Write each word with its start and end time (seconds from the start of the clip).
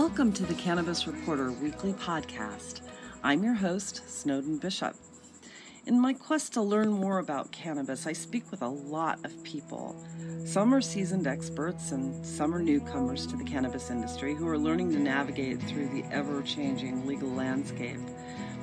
Welcome 0.00 0.32
to 0.32 0.46
the 0.46 0.54
Cannabis 0.54 1.06
Reporter 1.06 1.52
weekly 1.52 1.92
podcast. 1.92 2.80
I'm 3.22 3.44
your 3.44 3.52
host, 3.52 4.00
Snowden 4.08 4.56
Bishop. 4.56 4.96
In 5.84 6.00
my 6.00 6.14
quest 6.14 6.54
to 6.54 6.62
learn 6.62 6.88
more 6.88 7.18
about 7.18 7.52
cannabis, 7.52 8.06
I 8.06 8.14
speak 8.14 8.50
with 8.50 8.62
a 8.62 8.66
lot 8.66 9.22
of 9.26 9.44
people. 9.44 10.02
Some 10.46 10.72
are 10.72 10.80
seasoned 10.80 11.26
experts, 11.26 11.92
and 11.92 12.24
some 12.24 12.54
are 12.54 12.62
newcomers 12.62 13.26
to 13.26 13.36
the 13.36 13.44
cannabis 13.44 13.90
industry 13.90 14.34
who 14.34 14.48
are 14.48 14.56
learning 14.56 14.90
to 14.92 14.98
navigate 14.98 15.60
through 15.64 15.88
the 15.90 16.04
ever 16.10 16.40
changing 16.44 17.06
legal 17.06 17.28
landscape. 17.28 18.00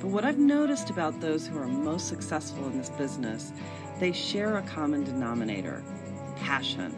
But 0.01 0.07
what 0.07 0.25
I've 0.25 0.39
noticed 0.39 0.89
about 0.89 1.21
those 1.21 1.45
who 1.45 1.59
are 1.59 1.67
most 1.67 2.07
successful 2.07 2.65
in 2.65 2.79
this 2.79 2.89
business, 2.89 3.53
they 3.99 4.11
share 4.11 4.57
a 4.57 4.63
common 4.63 5.03
denominator 5.03 5.83
passion. 6.37 6.95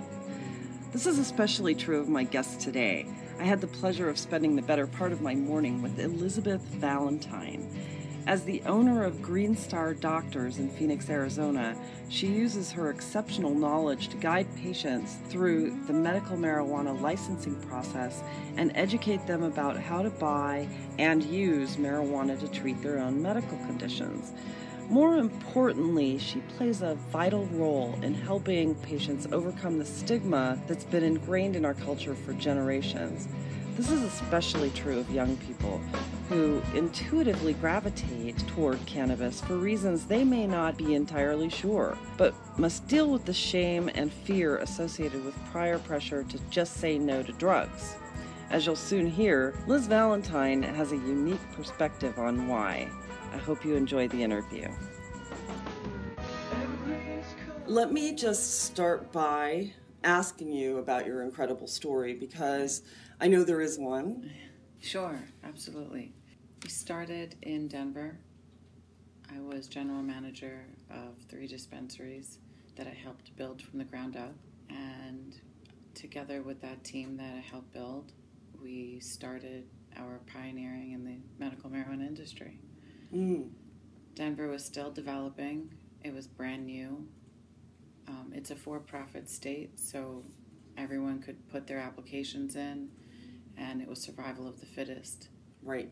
This 0.93 1.05
is 1.05 1.19
especially 1.19 1.75
true 1.75 1.99
of 1.99 2.07
my 2.07 2.23
guest 2.23 2.61
today. 2.61 3.05
I 3.39 3.43
had 3.43 3.61
the 3.61 3.67
pleasure 3.67 4.09
of 4.09 4.17
spending 4.17 4.57
the 4.57 4.61
better 4.61 4.85
part 4.85 5.13
of 5.13 5.21
my 5.21 5.33
morning 5.33 5.81
with 5.81 5.97
Elizabeth 5.97 6.59
Valentine. 6.59 7.69
As 8.27 8.43
the 8.43 8.61
owner 8.65 9.05
of 9.05 9.21
Green 9.21 9.55
Star 9.55 9.93
Doctors 9.93 10.57
in 10.57 10.69
Phoenix, 10.69 11.09
Arizona, 11.09 11.77
she 12.09 12.27
uses 12.27 12.69
her 12.73 12.89
exceptional 12.89 13.55
knowledge 13.55 14.09
to 14.09 14.17
guide 14.17 14.45
patients 14.57 15.19
through 15.29 15.69
the 15.87 15.93
medical 15.93 16.35
marijuana 16.35 16.99
licensing 16.99 17.55
process 17.61 18.21
and 18.57 18.73
educate 18.75 19.25
them 19.25 19.43
about 19.43 19.77
how 19.77 20.01
to 20.01 20.09
buy 20.09 20.67
and 20.99 21.23
use 21.23 21.77
marijuana 21.77 22.37
to 22.41 22.47
treat 22.49 22.81
their 22.81 22.99
own 22.99 23.21
medical 23.21 23.57
conditions. 23.59 24.33
More 24.89 25.17
importantly, 25.17 26.17
she 26.17 26.39
plays 26.57 26.81
a 26.81 26.95
vital 26.95 27.45
role 27.47 27.93
in 28.01 28.15
helping 28.15 28.73
patients 28.73 29.27
overcome 29.31 29.77
the 29.77 29.85
stigma 29.85 30.59
that's 30.65 30.83
been 30.83 31.03
ingrained 31.03 31.55
in 31.55 31.63
our 31.63 31.75
culture 31.75 32.15
for 32.15 32.33
generations. 32.33 33.27
This 33.77 33.91
is 33.91 34.01
especially 34.01 34.71
true 34.71 34.97
of 34.97 35.11
young 35.11 35.37
people 35.37 35.79
who 36.27 36.59
intuitively 36.73 37.53
gravitate 37.53 38.39
toward 38.47 38.83
cannabis 38.87 39.41
for 39.41 39.57
reasons 39.57 40.05
they 40.05 40.23
may 40.23 40.47
not 40.47 40.75
be 40.75 40.95
entirely 40.95 41.49
sure, 41.49 41.95
but 42.17 42.33
must 42.57 42.87
deal 42.87 43.11
with 43.11 43.25
the 43.25 43.33
shame 43.33 43.91
and 43.93 44.11
fear 44.11 44.57
associated 44.57 45.23
with 45.23 45.45
prior 45.51 45.77
pressure 45.77 46.23
to 46.23 46.39
just 46.49 46.77
say 46.77 46.97
no 46.97 47.21
to 47.21 47.31
drugs. 47.33 47.95
As 48.49 48.65
you'll 48.65 48.75
soon 48.75 49.05
hear, 49.05 49.53
Liz 49.67 49.85
Valentine 49.85 50.63
has 50.63 50.91
a 50.91 50.97
unique 50.97 51.51
perspective 51.51 52.17
on 52.17 52.47
why. 52.47 52.89
I 53.31 53.37
hope 53.37 53.63
you 53.63 53.75
enjoy 53.75 54.07
the 54.07 54.23
interview. 54.23 54.69
Let 57.67 57.91
me 57.91 58.15
just 58.15 58.63
start 58.63 59.11
by 59.11 59.73
asking 60.03 60.51
you 60.51 60.77
about 60.77 61.05
your 61.05 61.23
incredible 61.23 61.67
story 61.67 62.13
because 62.13 62.81
I 63.19 63.27
know 63.27 63.43
there 63.43 63.61
is 63.61 63.77
one. 63.77 64.31
Sure, 64.81 65.19
absolutely. 65.43 66.13
We 66.63 66.69
started 66.69 67.35
in 67.43 67.67
Denver. 67.67 68.17
I 69.35 69.39
was 69.39 69.67
general 69.67 70.01
manager 70.01 70.65
of 70.89 71.15
three 71.29 71.47
dispensaries 71.47 72.39
that 72.75 72.87
I 72.87 72.97
helped 73.03 73.35
build 73.35 73.61
from 73.61 73.77
the 73.77 73.85
ground 73.85 74.17
up. 74.17 74.33
And 74.69 75.35
together 75.93 76.41
with 76.41 76.61
that 76.61 76.83
team 76.83 77.17
that 77.17 77.35
I 77.35 77.39
helped 77.39 77.71
build, 77.73 78.13
we 78.61 78.99
started 78.99 79.65
our 79.97 80.19
pioneering 80.31 80.93
in 80.93 81.03
the 81.03 81.17
medical 81.37 81.69
marijuana 81.69 82.07
industry. 82.07 82.59
Mm. 83.13 83.49
Denver 84.15 84.47
was 84.47 84.63
still 84.63 84.91
developing, 84.91 85.71
it 86.03 86.13
was 86.13 86.27
brand 86.27 86.65
new. 86.65 87.07
Um, 88.07 88.31
it's 88.33 88.51
a 88.51 88.55
for 88.55 88.79
profit 88.79 89.29
state, 89.29 89.79
so 89.79 90.23
everyone 90.77 91.21
could 91.21 91.47
put 91.49 91.67
their 91.67 91.79
applications 91.79 92.55
in, 92.55 92.89
and 93.57 93.81
it 93.81 93.87
was 93.87 94.01
survival 94.01 94.47
of 94.47 94.59
the 94.59 94.65
fittest. 94.65 95.29
Right. 95.61 95.89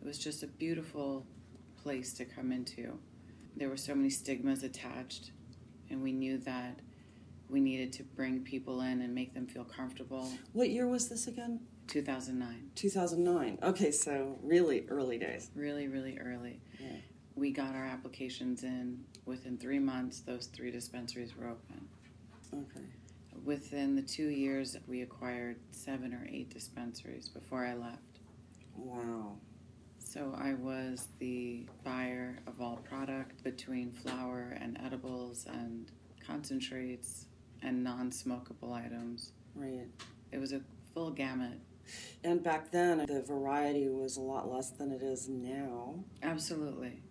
It 0.00 0.06
was 0.06 0.18
just 0.18 0.42
a 0.42 0.46
beautiful 0.46 1.26
place 1.82 2.12
to 2.14 2.24
come 2.24 2.50
into. 2.50 2.98
There 3.56 3.68
were 3.68 3.76
so 3.76 3.94
many 3.94 4.10
stigmas 4.10 4.62
attached, 4.62 5.32
and 5.90 6.02
we 6.02 6.12
knew 6.12 6.38
that 6.38 6.80
we 7.48 7.60
needed 7.60 7.92
to 7.94 8.02
bring 8.02 8.40
people 8.40 8.80
in 8.80 9.02
and 9.02 9.14
make 9.14 9.34
them 9.34 9.46
feel 9.46 9.64
comfortable. 9.64 10.32
What 10.52 10.70
year 10.70 10.88
was 10.88 11.08
this 11.08 11.26
again? 11.26 11.60
2009. 11.88 12.70
2009. 12.74 13.58
Okay, 13.62 13.90
so 13.90 14.38
really 14.42 14.86
early 14.88 15.18
days. 15.18 15.50
Really, 15.54 15.88
really 15.88 16.18
early. 16.18 16.60
Yeah. 16.78 16.96
We 17.34 17.50
got 17.50 17.74
our 17.74 17.84
applications 17.84 18.62
in. 18.62 19.04
Within 19.26 19.56
three 19.56 19.78
months, 19.78 20.20
those 20.20 20.46
three 20.46 20.70
dispensaries 20.70 21.36
were 21.36 21.48
open. 21.48 21.88
Okay. 22.52 22.86
Within 23.44 23.96
the 23.96 24.02
two 24.02 24.28
years, 24.28 24.76
we 24.86 25.02
acquired 25.02 25.56
seven 25.70 26.12
or 26.14 26.28
eight 26.30 26.50
dispensaries 26.50 27.28
before 27.28 27.64
I 27.64 27.74
left. 27.74 28.20
Wow. 28.76 29.36
So 29.98 30.34
I 30.38 30.54
was 30.54 31.08
the 31.18 31.66
buyer 31.82 32.38
of 32.46 32.60
all 32.60 32.76
product 32.88 33.42
between 33.42 33.92
flower 33.92 34.56
and 34.60 34.78
edibles 34.84 35.46
and 35.50 35.90
concentrates 36.24 37.26
and 37.62 37.82
non 37.82 38.10
smokable 38.10 38.72
items. 38.72 39.32
Right. 39.54 39.86
It 40.30 40.38
was 40.38 40.52
a 40.52 40.60
full 40.92 41.10
gamut. 41.10 41.58
And 42.22 42.42
back 42.42 42.70
then, 42.70 43.04
the 43.06 43.22
variety 43.22 43.88
was 43.88 44.16
a 44.16 44.20
lot 44.20 44.50
less 44.50 44.70
than 44.70 44.92
it 44.92 45.02
is 45.02 45.28
now. 45.28 46.04
Absolutely. 46.22 47.02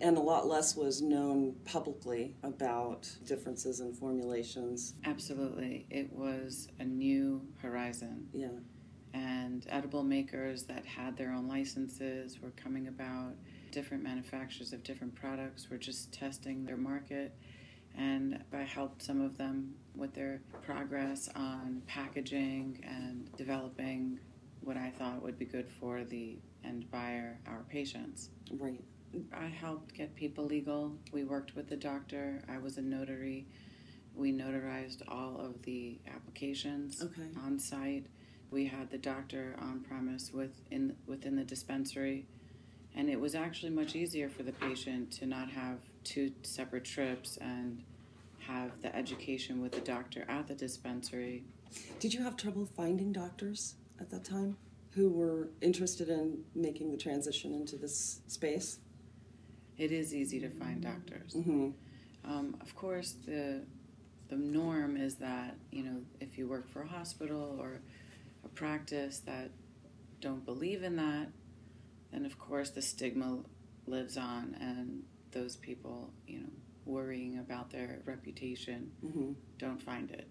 And 0.00 0.16
a 0.16 0.20
lot 0.20 0.46
less 0.46 0.76
was 0.76 1.00
known 1.00 1.54
publicly 1.64 2.36
about 2.42 3.08
differences 3.24 3.80
in 3.80 3.94
formulations. 3.94 4.94
Absolutely. 5.04 5.86
It 5.90 6.12
was 6.12 6.68
a 6.80 6.84
new 6.84 7.46
horizon. 7.58 8.28
Yeah. 8.32 8.48
And 9.12 9.64
edible 9.68 10.02
makers 10.02 10.64
that 10.64 10.84
had 10.84 11.16
their 11.16 11.32
own 11.32 11.46
licenses 11.46 12.40
were 12.42 12.50
coming 12.50 12.88
about. 12.88 13.34
Different 13.70 14.02
manufacturers 14.02 14.72
of 14.72 14.82
different 14.82 15.14
products 15.14 15.70
were 15.70 15.78
just 15.78 16.12
testing 16.12 16.64
their 16.64 16.76
market. 16.76 17.36
And 17.96 18.42
I 18.52 18.62
helped 18.62 19.02
some 19.02 19.20
of 19.20 19.38
them 19.38 19.74
with 19.94 20.14
their 20.14 20.40
progress 20.62 21.28
on 21.36 21.82
packaging 21.86 22.82
and 22.82 23.30
developing 23.36 24.18
what 24.62 24.76
I 24.76 24.90
thought 24.98 25.22
would 25.22 25.38
be 25.38 25.44
good 25.44 25.68
for 25.80 26.02
the 26.04 26.38
end 26.64 26.90
buyer, 26.90 27.38
our 27.46 27.64
patients. 27.68 28.30
Right. 28.52 28.82
I 29.32 29.46
helped 29.46 29.94
get 29.94 30.14
people 30.16 30.44
legal. 30.44 30.92
We 31.12 31.22
worked 31.24 31.54
with 31.54 31.68
the 31.68 31.76
doctor. 31.76 32.42
I 32.48 32.58
was 32.58 32.78
a 32.78 32.82
notary. 32.82 33.46
We 34.16 34.32
notarized 34.32 35.02
all 35.06 35.38
of 35.40 35.62
the 35.62 35.98
applications 36.12 37.02
Okay. 37.02 37.28
on 37.44 37.58
site. 37.58 38.06
We 38.50 38.66
had 38.66 38.90
the 38.90 38.98
doctor 38.98 39.56
on 39.60 39.80
premise 39.80 40.32
within 40.32 40.96
within 41.06 41.36
the 41.36 41.44
dispensary, 41.44 42.26
and 42.94 43.08
it 43.08 43.20
was 43.20 43.34
actually 43.34 43.70
much 43.70 43.96
easier 43.96 44.28
for 44.28 44.42
the 44.44 44.52
patient 44.52 45.10
to 45.14 45.26
not 45.26 45.50
have 45.50 45.78
two 46.04 46.32
separate 46.42 46.84
trips 46.84 47.36
and 47.38 47.82
have 48.46 48.70
the 48.82 48.94
education 48.94 49.62
with 49.62 49.72
the 49.72 49.80
doctor 49.80 50.24
at 50.28 50.46
the 50.46 50.54
dispensary. 50.54 51.44
Did 51.98 52.14
you 52.14 52.22
have 52.22 52.36
trouble 52.36 52.66
finding 52.76 53.12
doctors 53.12 53.74
at 54.00 54.10
that 54.10 54.24
time 54.24 54.56
who 54.90 55.08
were 55.08 55.48
interested 55.60 56.08
in 56.08 56.44
making 56.54 56.90
the 56.90 56.96
transition 56.96 57.54
into 57.54 57.76
this 57.76 58.20
space? 58.28 58.78
It 59.76 59.90
is 59.90 60.14
easy 60.14 60.38
to 60.40 60.50
find 60.50 60.82
doctors. 60.82 61.34
Mm-hmm. 61.34 61.70
Um, 62.24 62.56
of 62.60 62.74
course, 62.76 63.16
the 63.26 63.62
the 64.28 64.36
norm 64.36 64.96
is 64.96 65.16
that 65.16 65.56
you 65.70 65.82
know 65.82 66.00
if 66.20 66.38
you 66.38 66.48
work 66.48 66.68
for 66.70 66.82
a 66.82 66.86
hospital 66.86 67.58
or 67.60 67.80
a 68.44 68.48
practice 68.48 69.18
that 69.26 69.50
don't 70.20 70.44
believe 70.44 70.82
in 70.82 70.96
that, 70.96 71.28
then 72.12 72.24
of 72.24 72.38
course 72.38 72.70
the 72.70 72.82
stigma 72.82 73.40
lives 73.86 74.16
on, 74.16 74.56
and 74.60 75.02
those 75.34 75.56
people, 75.56 76.10
you 76.26 76.40
know, 76.40 76.48
worrying 76.86 77.38
about 77.38 77.70
their 77.70 78.00
reputation, 78.06 78.90
Mm-hmm. 79.04 79.32
don't 79.58 79.82
find 79.82 80.10
it. 80.10 80.28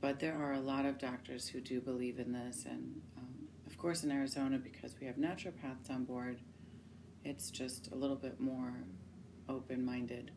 But 0.00 0.20
there 0.20 0.36
are 0.36 0.52
a 0.52 0.60
lot 0.60 0.84
of 0.84 0.98
doctors 0.98 1.48
who 1.48 1.60
do 1.60 1.80
believe 1.80 2.18
in 2.18 2.32
this, 2.32 2.66
and 2.66 3.00
um, 3.16 3.48
of 3.66 3.76
course 3.78 4.04
in 4.04 4.10
Arizona 4.12 4.58
because 4.58 4.94
we 5.00 5.06
have 5.06 5.16
naturopaths 5.16 5.90
on 5.90 6.04
board, 6.04 6.38
it's 7.24 7.50
just 7.50 7.90
a 7.92 7.94
little 7.94 8.16
bit 8.16 8.38
more 8.38 8.74
open-minded. 9.48 10.30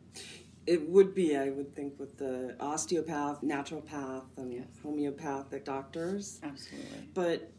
It 0.66 0.90
would 0.90 1.14
be, 1.14 1.36
I 1.38 1.50
would 1.50 1.76
think, 1.76 1.98
with 2.00 2.18
the 2.18 2.56
osteopath, 2.60 3.42
naturopath, 3.42 4.26
and 4.38 4.54
Yes. 4.54 4.66
homeopathic 4.84 5.64
doctors. 5.66 6.40
Absolutely. 6.44 7.08
But 7.14 7.52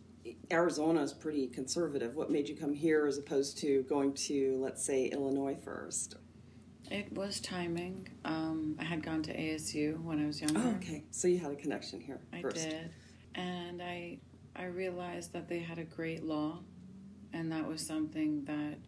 Arizona 0.50 1.02
is 1.02 1.12
pretty 1.12 1.46
conservative. 1.48 2.14
What 2.14 2.30
made 2.30 2.48
you 2.48 2.56
come 2.56 2.72
here 2.74 3.06
as 3.06 3.18
opposed 3.18 3.58
to 3.58 3.82
going 3.88 4.12
to, 4.14 4.58
let's 4.60 4.84
say, 4.84 5.06
Illinois 5.06 5.56
first? 5.64 6.16
It 6.90 7.12
was 7.12 7.40
timing. 7.40 8.08
Um, 8.24 8.76
I 8.78 8.84
had 8.84 9.02
gone 9.02 9.22
to 9.24 9.36
ASU 9.36 10.00
when 10.02 10.22
I 10.22 10.26
was 10.26 10.40
younger. 10.40 10.60
Oh, 10.64 10.74
okay. 10.76 11.04
So 11.10 11.28
you 11.28 11.38
had 11.38 11.52
a 11.52 11.56
connection 11.56 12.00
here 12.00 12.20
I 12.32 12.40
first. 12.40 12.56
did, 12.56 12.90
and 13.34 13.82
I 13.82 14.18
I 14.56 14.64
realized 14.64 15.32
that 15.34 15.48
they 15.48 15.58
had 15.58 15.78
a 15.78 15.84
great 15.84 16.24
law, 16.24 16.60
and 17.34 17.52
that 17.52 17.66
was 17.68 17.86
something 17.86 18.44
that 18.46 18.78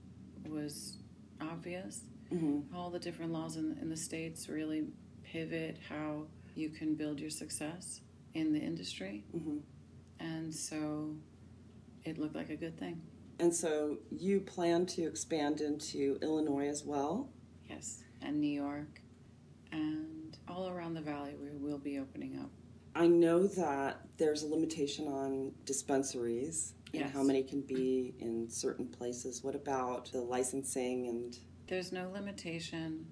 was 0.50 0.96
obvious. 1.42 2.00
Mm-hmm. 2.32 2.74
All 2.74 2.88
the 2.90 2.98
different 2.98 3.32
laws 3.32 3.56
in 3.56 3.76
in 3.82 3.90
the 3.90 3.96
states 3.98 4.48
really 4.48 4.86
pivot 5.22 5.76
how 5.88 6.24
you 6.54 6.70
can 6.70 6.94
build 6.94 7.20
your 7.20 7.30
success 7.30 8.00
in 8.34 8.52
the 8.54 8.60
industry, 8.60 9.24
Mm-hmm. 9.36 9.58
and 10.20 10.54
so 10.54 11.14
it 12.10 12.18
looked 12.18 12.34
like 12.34 12.50
a 12.50 12.56
good 12.56 12.78
thing. 12.78 13.00
And 13.38 13.54
so 13.54 13.98
you 14.10 14.40
plan 14.40 14.84
to 14.86 15.06
expand 15.06 15.60
into 15.62 16.18
Illinois 16.20 16.68
as 16.68 16.84
well? 16.84 17.30
Yes, 17.68 18.02
and 18.20 18.38
New 18.40 18.50
York, 18.50 19.00
and 19.72 20.36
all 20.46 20.68
around 20.68 20.94
the 20.94 21.00
valley 21.00 21.34
we 21.40 21.50
will 21.56 21.78
be 21.78 21.98
opening 21.98 22.38
up. 22.38 22.50
I 22.94 23.06
know 23.06 23.46
that 23.46 24.00
there's 24.18 24.42
a 24.42 24.48
limitation 24.48 25.06
on 25.06 25.52
dispensaries 25.64 26.74
and 26.92 27.02
Yes. 27.02 27.12
how 27.12 27.22
many 27.22 27.44
can 27.44 27.60
be 27.62 28.14
in 28.18 28.50
certain 28.50 28.88
places. 28.88 29.44
What 29.44 29.54
about 29.54 30.10
the 30.12 30.20
licensing 30.20 31.06
and 31.06 31.38
There's 31.68 31.92
no 31.92 32.10
limitation, 32.10 33.06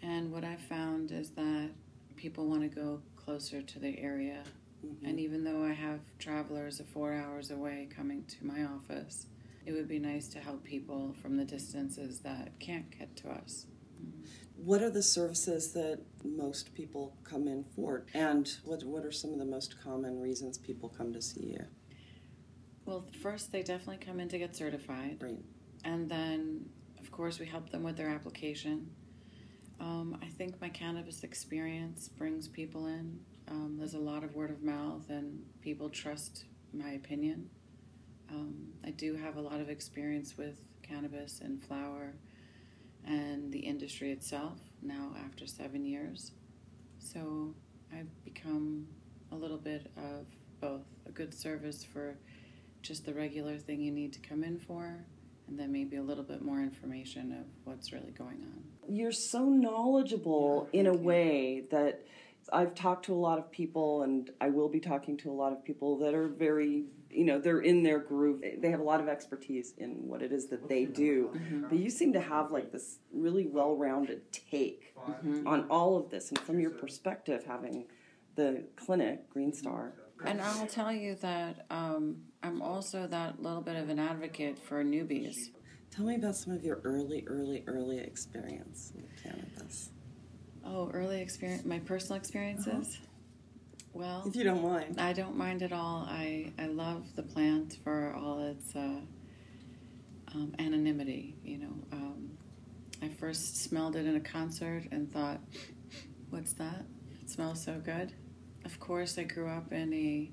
and 0.00 0.32
what 0.32 0.44
I've 0.44 0.62
found 0.62 1.12
is 1.12 1.30
that 1.32 1.70
people 2.16 2.46
want 2.48 2.62
to 2.62 2.68
go 2.68 3.02
closer 3.16 3.60
to 3.60 3.78
the 3.78 3.98
area. 3.98 4.42
Mhm. 4.86 5.08
And 5.08 5.20
even 5.20 5.44
though 5.44 5.62
I 5.62 5.72
have 5.72 6.00
travelers 6.18 6.80
of 6.80 6.86
four 6.86 7.12
hours 7.12 7.50
away 7.50 7.88
coming 7.90 8.24
to 8.24 8.46
my 8.46 8.64
office, 8.64 9.26
it 9.64 9.72
would 9.72 9.88
be 9.88 9.98
nice 9.98 10.28
to 10.28 10.38
help 10.40 10.62
people 10.64 11.14
from 11.20 11.36
the 11.36 11.44
distances 11.44 12.20
that 12.20 12.58
can't 12.58 12.90
get 12.96 13.16
to 13.16 13.30
us. 13.30 13.66
what 14.56 14.80
are 14.82 14.90
the 14.90 15.02
services 15.02 15.72
that 15.74 16.00
most 16.24 16.72
people 16.74 17.14
come 17.24 17.46
in 17.46 17.62
for? 17.74 18.06
And 18.14 18.48
what 18.64 18.82
what 18.84 19.04
are 19.04 19.12
some 19.12 19.32
of 19.32 19.38
the 19.38 19.44
most 19.44 19.78
common 19.82 20.18
reasons 20.20 20.56
people 20.58 20.88
come 20.88 21.12
to 21.12 21.20
see 21.20 21.52
you? 21.52 21.64
Well, 22.86 23.04
first, 23.20 23.52
they 23.52 23.62
definitely 23.62 23.98
come 23.98 24.18
in 24.20 24.28
to 24.30 24.38
get 24.38 24.56
certified. 24.56 25.18
Right. 25.20 25.44
And 25.84 26.08
then, 26.08 26.70
of 27.00 27.10
course, 27.10 27.38
we 27.38 27.46
help 27.46 27.70
them 27.70 27.82
with 27.82 27.96
their 27.96 28.08
application. 28.08 28.90
Um, 29.80 30.18
I 30.22 30.26
think 30.26 30.60
my 30.60 30.68
cannabis 30.70 31.22
experience 31.22 32.08
brings 32.08 32.48
people 32.48 32.86
in. 32.86 33.20
Um, 33.48 33.76
there's 33.78 33.94
a 33.94 33.98
lot 33.98 34.24
of 34.24 34.34
word 34.34 34.50
of 34.50 34.62
mouth, 34.62 35.08
and 35.08 35.40
people 35.60 35.88
trust 35.88 36.44
my 36.72 36.90
opinion. 36.92 37.48
Um, 38.30 38.68
I 38.84 38.90
do 38.90 39.14
have 39.14 39.36
a 39.36 39.40
lot 39.40 39.60
of 39.60 39.68
experience 39.68 40.36
with 40.36 40.58
cannabis 40.82 41.40
and 41.40 41.62
flower 41.62 42.14
and 43.06 43.52
the 43.52 43.60
industry 43.60 44.10
itself 44.10 44.58
now 44.82 45.12
after 45.24 45.46
seven 45.46 45.84
years. 45.84 46.32
So 46.98 47.54
I've 47.92 48.24
become 48.24 48.88
a 49.30 49.36
little 49.36 49.58
bit 49.58 49.90
of 49.96 50.26
both 50.60 50.82
a 51.06 51.12
good 51.12 51.32
service 51.32 51.84
for 51.84 52.16
just 52.82 53.06
the 53.06 53.14
regular 53.14 53.58
thing 53.58 53.80
you 53.80 53.92
need 53.92 54.12
to 54.14 54.20
come 54.20 54.42
in 54.42 54.58
for, 54.58 55.04
and 55.46 55.58
then 55.58 55.70
maybe 55.70 55.96
a 55.96 56.02
little 56.02 56.24
bit 56.24 56.42
more 56.42 56.60
information 56.60 57.32
of 57.32 57.46
what's 57.64 57.92
really 57.92 58.10
going 58.10 58.42
on. 58.42 58.64
You're 58.88 59.12
so 59.12 59.44
knowledgeable 59.44 60.68
Yeah, 60.72 60.80
in 60.80 60.86
a 60.88 60.92
you. 60.92 60.98
way 60.98 61.64
that 61.70 62.04
I've 62.52 62.74
talked 62.74 63.06
to 63.06 63.14
a 63.14 63.16
lot 63.16 63.38
of 63.38 63.50
people, 63.50 64.02
and 64.02 64.30
I 64.40 64.50
will 64.50 64.68
be 64.68 64.80
talking 64.80 65.16
to 65.18 65.30
a 65.30 65.32
lot 65.32 65.52
of 65.52 65.64
people 65.64 65.98
that 65.98 66.14
are 66.14 66.28
very, 66.28 66.84
you 67.10 67.24
know, 67.24 67.38
they're 67.38 67.60
in 67.60 67.82
their 67.82 67.98
groove. 67.98 68.42
They 68.58 68.70
have 68.70 68.80
a 68.80 68.84
lot 68.84 69.00
of 69.00 69.08
expertise 69.08 69.74
in 69.78 70.06
what 70.06 70.22
it 70.22 70.32
is 70.32 70.46
that 70.48 70.68
they 70.68 70.84
do. 70.84 71.30
Mm-hmm. 71.34 71.68
But 71.68 71.78
you 71.78 71.90
seem 71.90 72.12
to 72.12 72.20
have 72.20 72.50
like 72.50 72.72
this 72.72 72.98
really 73.12 73.46
well 73.46 73.76
rounded 73.76 74.30
take 74.32 74.94
mm-hmm. 74.96 75.46
on 75.46 75.66
all 75.70 75.96
of 75.96 76.10
this. 76.10 76.30
And 76.30 76.38
from 76.38 76.60
your 76.60 76.70
perspective, 76.70 77.44
having 77.46 77.86
the 78.36 78.64
clinic, 78.76 79.28
Green 79.30 79.50
mm-hmm. 79.50 79.58
Star, 79.58 79.94
And 80.24 80.40
I'll 80.40 80.66
tell 80.66 80.92
you 80.92 81.16
that 81.16 81.66
um, 81.70 82.18
I'm 82.42 82.62
also 82.62 83.06
that 83.08 83.42
little 83.42 83.62
bit 83.62 83.76
of 83.76 83.88
an 83.88 83.98
advocate 83.98 84.58
for 84.58 84.84
newbies. 84.84 85.50
tell 85.90 86.04
me 86.04 86.14
about 86.14 86.36
some 86.36 86.52
of 86.52 86.64
your 86.64 86.80
early, 86.84 87.24
early, 87.26 87.64
early 87.66 87.98
experience 87.98 88.92
with 88.94 89.06
cannabis. 89.22 89.55
Oh, 90.68 90.90
early 90.92 91.20
experience, 91.20 91.64
my 91.64 91.78
personal 91.78 92.16
experiences. 92.16 92.98
Well, 93.92 94.24
If 94.26 94.36
you 94.36 94.44
don't 94.44 94.62
mind. 94.62 95.00
I 95.00 95.12
don't 95.12 95.36
mind 95.36 95.62
at 95.62 95.72
all. 95.72 96.06
I, 96.08 96.52
I 96.58 96.66
love 96.66 97.04
the 97.14 97.22
plant 97.22 97.78
for 97.84 98.14
all 98.14 98.40
its 98.42 98.74
uh, 98.74 99.00
um, 100.34 100.54
anonymity. 100.58 101.34
You 101.44 101.58
know, 101.58 101.74
um, 101.92 102.30
I 103.00 103.08
first 103.08 103.62
smelled 103.62 103.96
it 103.96 104.04
in 104.04 104.16
a 104.16 104.20
concert 104.20 104.84
and 104.90 105.10
thought, 105.10 105.40
"What's 106.30 106.52
that? 106.54 106.84
It 107.22 107.30
smells 107.30 107.62
so 107.62 107.80
good." 107.82 108.12
Of 108.64 108.80
course, 108.80 109.16
I 109.16 109.22
grew 109.22 109.48
up 109.48 109.72
in 109.72 109.92
a 109.94 110.30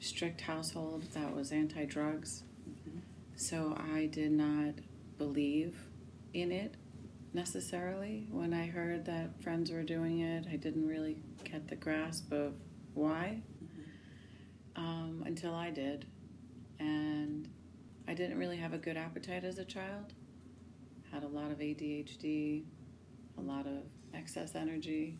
strict 0.00 0.40
household 0.42 1.04
that 1.14 1.34
was 1.34 1.52
anti-drugs, 1.52 2.42
so 3.36 3.78
I 3.94 4.06
did 4.06 4.32
not 4.32 4.74
believe 5.16 5.76
in 6.34 6.50
it 6.52 6.74
necessarily. 7.32 8.26
When 8.30 8.52
I 8.52 8.66
heard 8.66 9.04
that 9.06 9.42
friends 9.42 9.70
were 9.70 9.82
doing 9.82 10.20
it, 10.20 10.46
I 10.50 10.56
didn't 10.56 10.86
really 10.86 11.22
get 11.44 11.68
the 11.68 11.76
grasp 11.76 12.32
of 12.32 12.54
why 12.94 13.42
um, 14.76 15.22
until 15.26 15.54
I 15.54 15.70
did. 15.70 16.06
And 16.78 17.48
I 18.08 18.14
didn't 18.14 18.38
really 18.38 18.56
have 18.56 18.72
a 18.72 18.78
good 18.78 18.96
appetite 18.96 19.44
as 19.44 19.58
a 19.58 19.64
child. 19.64 20.14
Had 21.12 21.24
a 21.24 21.28
lot 21.28 21.50
of 21.50 21.58
ADHD, 21.58 22.64
a 23.38 23.40
lot 23.40 23.66
of 23.66 23.82
excess 24.14 24.54
energy, 24.54 25.18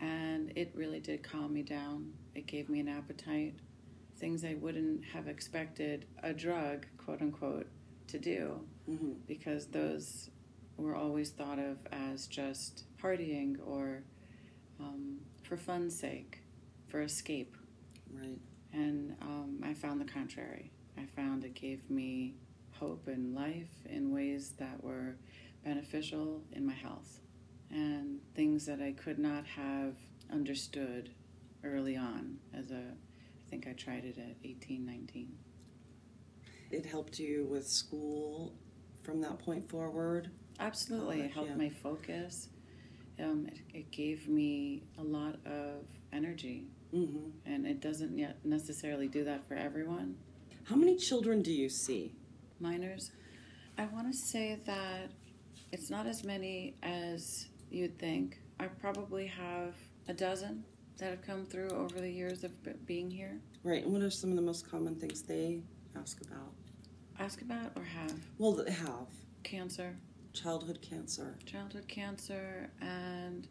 and 0.00 0.52
it 0.56 0.72
really 0.74 1.00
did 1.00 1.22
calm 1.22 1.52
me 1.52 1.62
down. 1.62 2.12
It 2.34 2.46
gave 2.46 2.68
me 2.68 2.80
an 2.80 2.88
appetite, 2.88 3.54
things 4.18 4.44
I 4.44 4.54
wouldn't 4.54 5.04
have 5.04 5.28
expected 5.28 6.06
a 6.22 6.32
drug, 6.32 6.86
quote 6.98 7.20
unquote, 7.20 7.66
to 8.08 8.18
do, 8.18 8.60
hmm 8.86 9.12
because 9.26 9.66
those 9.66 10.30
were 10.76 10.94
always 10.94 11.30
thought 11.30 11.58
of 11.58 11.78
as 11.90 12.26
just 12.26 12.84
partying 13.02 13.56
or 13.66 14.02
um, 14.80 15.18
for 15.42 15.56
fun's 15.56 15.98
sake, 15.98 16.40
for 16.88 17.02
escape. 17.02 17.56
Right. 18.12 18.38
And 18.72 19.16
um, 19.22 19.60
I 19.64 19.74
found 19.74 20.00
the 20.00 20.04
contrary. 20.04 20.70
I 20.98 21.04
found 21.04 21.44
it 21.44 21.54
gave 21.54 21.88
me 21.90 22.34
hope 22.72 23.08
in 23.08 23.34
life 23.34 23.72
in 23.86 24.12
ways 24.12 24.52
that 24.58 24.82
were 24.82 25.16
beneficial 25.64 26.42
in 26.52 26.66
my 26.66 26.74
health 26.74 27.20
and 27.70 28.20
things 28.34 28.66
that 28.66 28.80
I 28.80 28.92
could 28.92 29.18
not 29.18 29.46
have 29.46 29.94
understood 30.30 31.10
early 31.64 31.96
on 31.96 32.38
as 32.54 32.70
a 32.70 32.82
I 33.46 33.48
think 33.48 33.68
I 33.68 33.72
tried 33.72 34.04
it 34.04 34.18
at 34.18 34.36
18, 34.42 34.84
19. 34.84 35.32
It 36.72 36.84
helped 36.84 37.20
you 37.20 37.46
with 37.48 37.68
school 37.68 38.54
from 39.02 39.20
that 39.20 39.38
point 39.38 39.68
forward. 39.70 40.30
Absolutely. 40.60 41.22
Oh, 41.22 41.24
It 41.24 41.30
helped 41.32 41.50
yeah. 41.50 41.56
my 41.56 41.68
focus. 41.70 42.48
Um, 43.18 43.46
it, 43.48 43.58
it 43.78 43.90
gave 43.90 44.28
me 44.28 44.82
a 44.98 45.02
lot 45.02 45.36
of 45.46 45.84
energy, 46.12 46.66
hmm 46.90 47.30
and 47.46 47.66
it 47.66 47.80
doesn't 47.80 48.16
yet 48.18 48.36
necessarily 48.44 49.08
do 49.08 49.24
that 49.24 49.46
for 49.48 49.54
everyone. 49.54 50.16
How 50.64 50.76
many 50.76 50.96
children 50.96 51.42
do 51.42 51.52
you 51.52 51.68
see? 51.68 52.12
minors. 52.58 53.12
I 53.78 53.84
want 53.86 54.10
to 54.10 54.16
say 54.16 54.58
that 54.64 55.10
it's 55.72 55.90
not 55.90 56.06
as 56.06 56.24
many 56.24 56.74
as 56.82 57.48
you'd 57.70 57.98
think. 57.98 58.38
I 58.58 58.66
probably 58.66 59.26
have 59.26 59.74
a 60.08 60.14
dozen 60.14 60.64
that 60.96 61.10
have 61.10 61.20
come 61.20 61.44
through 61.44 61.68
over 61.70 62.00
the 62.00 62.10
years 62.10 62.44
of 62.44 62.52
being 62.86 63.10
here. 63.10 63.38
Right. 63.62 63.84
And 63.84 63.92
what 63.92 64.00
are 64.00 64.08
some 64.10 64.30
of 64.30 64.36
the 64.36 64.42
most 64.42 64.70
common 64.70 64.94
things 64.94 65.20
they 65.20 65.60
ask 65.94 66.18
about? 66.22 66.52
Ask 67.18 67.42
about 67.42 67.72
or 67.76 67.82
have 67.84 68.14
Well, 68.38 68.52
they 68.52 68.70
have 68.72 69.08
cancer, 69.42 69.94
childhood 70.40 70.80
cancer. 70.82 71.36
childhood 71.46 71.88
cancer, 71.88 72.70
and 72.80 73.48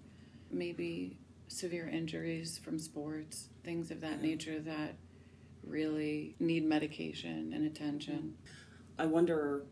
maybe 0.52 1.18
severe 1.48 1.88
injuries 1.90 2.58
from 2.58 2.78
sports, 2.80 3.50
things 3.64 3.92
of 3.92 4.02
that 4.02 4.18
Yeah. 4.22 4.28
nature 4.30 4.60
that 4.62 4.96
really 5.64 6.36
need 6.40 6.64
medication 6.64 7.52
and 7.54 7.66
attention. 7.66 8.38
I 9.00 9.08
wonder 9.08 9.66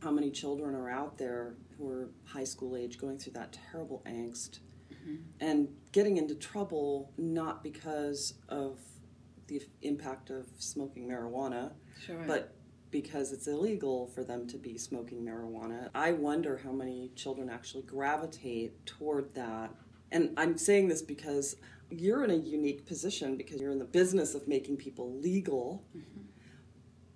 how 0.00 0.12
many 0.12 0.30
children 0.30 0.74
are 0.74 0.88
out 0.88 1.18
there 1.18 1.56
who 1.76 1.88
are 1.88 2.10
high 2.24 2.44
school 2.44 2.76
age 2.76 2.98
going 2.98 3.18
through 3.18 3.32
that 3.32 3.52
terrible 3.52 4.00
angst 4.06 4.60
Mhm. 4.90 5.24
and 5.40 5.76
getting 5.92 6.16
into 6.18 6.34
trouble 6.36 7.12
not 7.16 7.62
because 7.64 8.34
of 8.48 8.78
the 9.48 9.60
impact 9.82 10.30
of 10.30 10.46
smoking 10.58 11.06
marijuana, 11.08 11.72
Sure. 11.98 12.24
but 12.26 12.54
because 12.94 13.32
it's 13.32 13.48
illegal 13.48 14.06
for 14.06 14.22
them 14.22 14.46
to 14.46 14.56
be 14.56 14.78
smoking 14.78 15.20
marijuana. 15.20 15.90
I 15.96 16.12
wonder 16.12 16.60
how 16.62 16.70
many 16.70 17.10
children 17.16 17.50
actually 17.50 17.82
gravitate 17.82 18.86
toward 18.86 19.34
that. 19.34 19.74
And 20.12 20.30
I'm 20.36 20.56
saying 20.56 20.86
this 20.86 21.02
because 21.02 21.56
you're 21.90 22.22
in 22.22 22.30
a 22.30 22.36
unique 22.36 22.86
position 22.86 23.36
because 23.36 23.60
you're 23.60 23.72
in 23.72 23.80
the 23.80 23.84
business 23.84 24.36
of 24.36 24.46
making 24.46 24.76
people 24.76 25.18
legal. 25.18 25.84
Mm-hmm. 25.88 26.20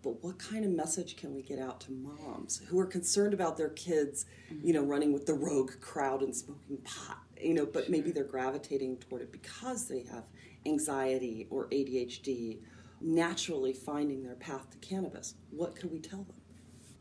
But 0.02 0.24
what 0.24 0.40
kind 0.40 0.64
of 0.64 0.72
message 0.72 1.16
can 1.16 1.32
we 1.32 1.42
get 1.42 1.60
out 1.60 1.80
to 1.82 1.92
moms 1.92 2.60
who 2.66 2.80
are 2.80 2.86
concerned 2.86 3.32
about 3.32 3.56
their 3.56 3.68
kids, 3.68 4.26
mm-hmm. 4.52 4.66
you 4.66 4.72
know, 4.72 4.82
running 4.82 5.12
with 5.12 5.26
the 5.26 5.34
rogue 5.34 5.78
crowd 5.80 6.22
and 6.22 6.34
smoking 6.34 6.78
pot, 6.78 7.22
you 7.40 7.54
know, 7.54 7.66
but 7.66 7.88
maybe 7.88 8.10
they're 8.10 8.24
gravitating 8.24 8.96
toward 8.96 9.22
it 9.22 9.30
because 9.30 9.86
they 9.86 10.02
have 10.10 10.24
anxiety 10.66 11.46
or 11.50 11.68
ADHD, 11.68 12.58
naturally 13.00 13.72
finding 13.72 14.22
their 14.22 14.34
path 14.34 14.70
to 14.70 14.78
cannabis? 14.78 15.34
What 15.50 15.76
could 15.76 15.90
we 15.90 16.00
tell 16.00 16.24
them 16.24 16.36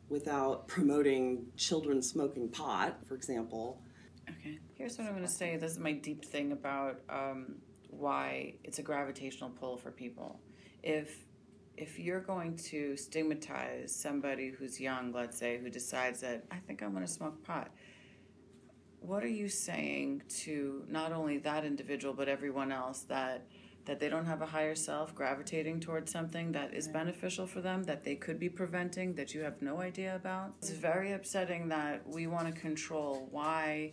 without 0.09 0.67
promoting 0.67 1.47
children 1.57 2.01
smoking 2.01 2.49
pot, 2.49 2.97
for 3.05 3.15
example? 3.15 3.81
Okay. 4.29 4.59
Here's 4.75 4.97
what 4.97 5.07
I'm 5.07 5.13
going 5.13 5.25
to 5.25 5.31
say. 5.31 5.57
This 5.57 5.71
is 5.73 5.79
my 5.79 5.93
deep 5.93 6.23
thing 6.23 6.51
about 6.51 7.01
um, 7.09 7.55
why 7.89 8.53
it's 8.63 8.79
a 8.79 8.83
gravitational 8.83 9.49
pull 9.49 9.77
for 9.77 9.91
people. 9.91 10.39
If 10.83 11.23
if 11.75 11.99
you're 11.99 12.21
going 12.21 12.55
to 12.55 12.97
stigmatize 12.97 13.95
somebody 13.95 14.49
who's 14.49 14.79
young, 14.79 15.13
let's 15.13 15.37
say, 15.37 15.59
who 15.59 15.69
decides 15.69 16.21
that 16.21 16.43
I 16.49 16.57
think 16.57 16.81
I'm 16.81 16.91
going 16.91 17.05
to 17.05 17.11
smoke 17.11 17.43
pot, 17.43 17.69
what 18.99 19.23
are 19.23 19.29
you 19.29 19.47
saying 19.47 20.23
to 20.27 20.83
not 20.89 21.11
only 21.11 21.37
that 21.39 21.63
individual 21.63 22.13
but 22.15 22.27
everyone 22.27 22.71
else 22.71 23.01
that 23.01 23.45
that 23.87 23.99
they 23.99 24.09
don't 24.09 24.25
have 24.25 24.41
a 24.41 24.45
higher 24.45 24.75
self 24.75 25.15
gravitating 25.15 25.79
towards 25.79 26.11
something 26.11 26.51
that 26.51 26.73
is 26.73 26.87
beneficial 26.87 27.47
for 27.47 27.61
them 27.61 27.83
that 27.85 28.03
they 28.03 28.15
could 28.15 28.37
be 28.39 28.49
preventing 28.49 29.15
that 29.15 29.33
you 29.33 29.41
have 29.41 29.61
no 29.61 29.79
idea 29.81 30.15
about 30.15 30.53
it's 30.59 30.69
very 30.69 31.13
upsetting 31.13 31.67
that 31.69 32.07
we 32.07 32.27
want 32.27 32.53
to 32.53 32.61
control 32.61 33.27
why 33.31 33.91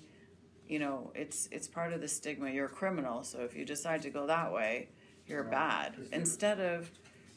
you 0.69 0.79
know 0.79 1.11
it's 1.15 1.49
it's 1.53 1.69
part 1.69 1.93
of 1.93 2.01
the 2.01 2.09
stigma 2.09 2.51
you're 2.51 2.67
a 2.67 2.69
criminal 2.69 3.23
so 3.23 3.39
if 3.41 3.57
you 3.57 3.65
decide 3.65 4.03
to 4.03 4.11
go 4.11 4.27
that 4.27 4.53
way 4.53 4.89
you're 5.27 5.45
bad 5.45 5.95
instead 6.13 6.61
of 6.61 6.91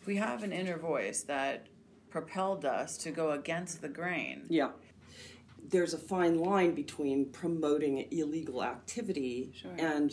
we 0.06 0.16
have 0.16 0.44
an 0.44 0.52
inner 0.52 0.78
voice 0.78 1.22
that 1.24 1.68
propelled 2.10 2.66
us 2.66 2.98
to 2.98 3.12
go 3.12 3.32
against 3.32 3.82
the 3.82 3.90
grain 3.90 4.44
Yeah. 4.50 4.72
There's 5.70 5.94
a 5.94 5.98
fine 5.98 6.38
line 6.40 6.74
between 6.76 7.26
promoting 7.32 8.08
illegal 8.12 8.64
activity 8.64 9.52
Sure. 9.54 9.72
and 9.78 10.10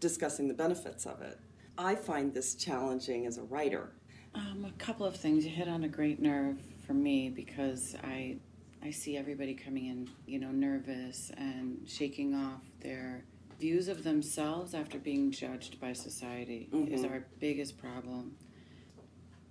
discussing 0.00 0.48
the 0.48 0.54
benefits 0.54 1.04
of 1.04 1.20
it. 1.20 1.38
I 1.76 1.94
find 1.94 2.32
this 2.32 2.54
challenging 2.54 3.26
as 3.26 3.38
a 3.38 3.42
writer. 3.42 3.90
Um, 4.34 4.64
a 4.68 4.72
couple 4.78 5.06
of 5.06 5.16
things. 5.16 5.44
You 5.44 5.50
hit 5.50 5.68
on 5.68 5.84
a 5.84 5.88
great 5.88 6.20
nerve 6.20 6.58
for 6.86 6.94
me 6.94 7.30
because 7.30 7.96
I, 8.04 8.36
I 8.82 8.90
see 8.90 9.16
everybody 9.16 9.54
coming 9.54 9.86
in, 9.86 10.10
you 10.26 10.38
know, 10.38 10.50
nervous 10.50 11.30
and 11.36 11.78
shaking 11.86 12.34
off 12.34 12.62
their 12.80 13.24
views 13.60 13.88
of 13.88 14.02
themselves 14.04 14.74
after 14.74 14.98
being 14.98 15.30
judged 15.30 15.80
by 15.80 15.92
society 15.92 16.68
is 16.88 17.02
Mhm. 17.02 17.10
our 17.10 17.26
biggest 17.38 17.78
problem. 17.78 18.36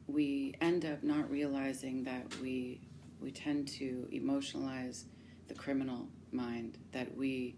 We 0.07 0.53
end 0.59 0.85
up 0.85 1.03
not 1.03 1.29
realizing 1.31 2.03
that 2.03 2.35
we 2.41 2.81
we 3.21 3.31
tend 3.31 3.69
to 3.69 4.05
emotionalize 4.11 5.05
the 5.47 5.53
criminal 5.53 6.09
mind 6.33 6.77
that 6.91 7.15
we 7.15 7.55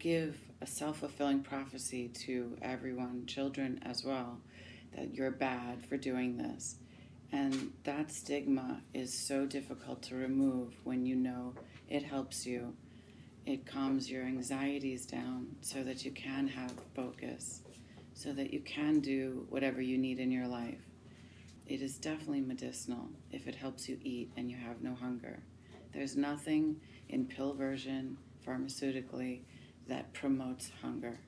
give 0.00 0.36
a 0.60 0.66
self-fulfilling 0.66 1.42
prophecy 1.42 2.08
to 2.08 2.56
everyone 2.62 3.26
children 3.26 3.78
as 3.82 4.04
well 4.04 4.38
that 4.96 5.14
you're 5.14 5.30
bad 5.30 5.84
for 5.86 5.96
doing 5.96 6.36
this. 6.36 6.76
And 7.30 7.72
that 7.84 8.10
stigma 8.10 8.82
is 8.92 9.16
so 9.16 9.46
difficult 9.46 10.02
to 10.04 10.16
remove 10.16 10.74
when 10.82 11.06
you 11.06 11.14
know 11.14 11.54
it 11.88 12.02
helps 12.02 12.44
you. 12.44 12.74
It 13.46 13.66
calms 13.66 14.10
your 14.10 14.24
anxieties 14.24 15.06
down 15.06 15.54
so 15.60 15.84
that 15.84 16.04
you 16.04 16.10
can 16.10 16.48
have 16.48 16.72
focus 16.96 17.62
so 18.20 18.32
that 18.34 18.52
you 18.52 18.60
can 18.60 19.00
do 19.00 19.46
whatever 19.48 19.80
you 19.80 19.96
need 19.96 20.18
in 20.18 20.30
your 20.30 20.46
life. 20.46 20.80
It 21.66 21.80
is 21.80 21.96
definitely 21.96 22.42
medicinal 22.42 23.08
if 23.32 23.46
it 23.46 23.54
helps 23.54 23.88
you 23.88 23.98
eat 24.02 24.30
and 24.36 24.50
you 24.50 24.58
have 24.58 24.82
no 24.82 24.94
hunger. 24.94 25.38
There's 25.94 26.18
nothing 26.18 26.76
in 27.08 27.24
pill 27.24 27.54
version 27.54 28.18
pharmaceutically 28.46 29.40
that 29.90 30.12
promotes 30.12 30.70
hunger. 30.82 31.18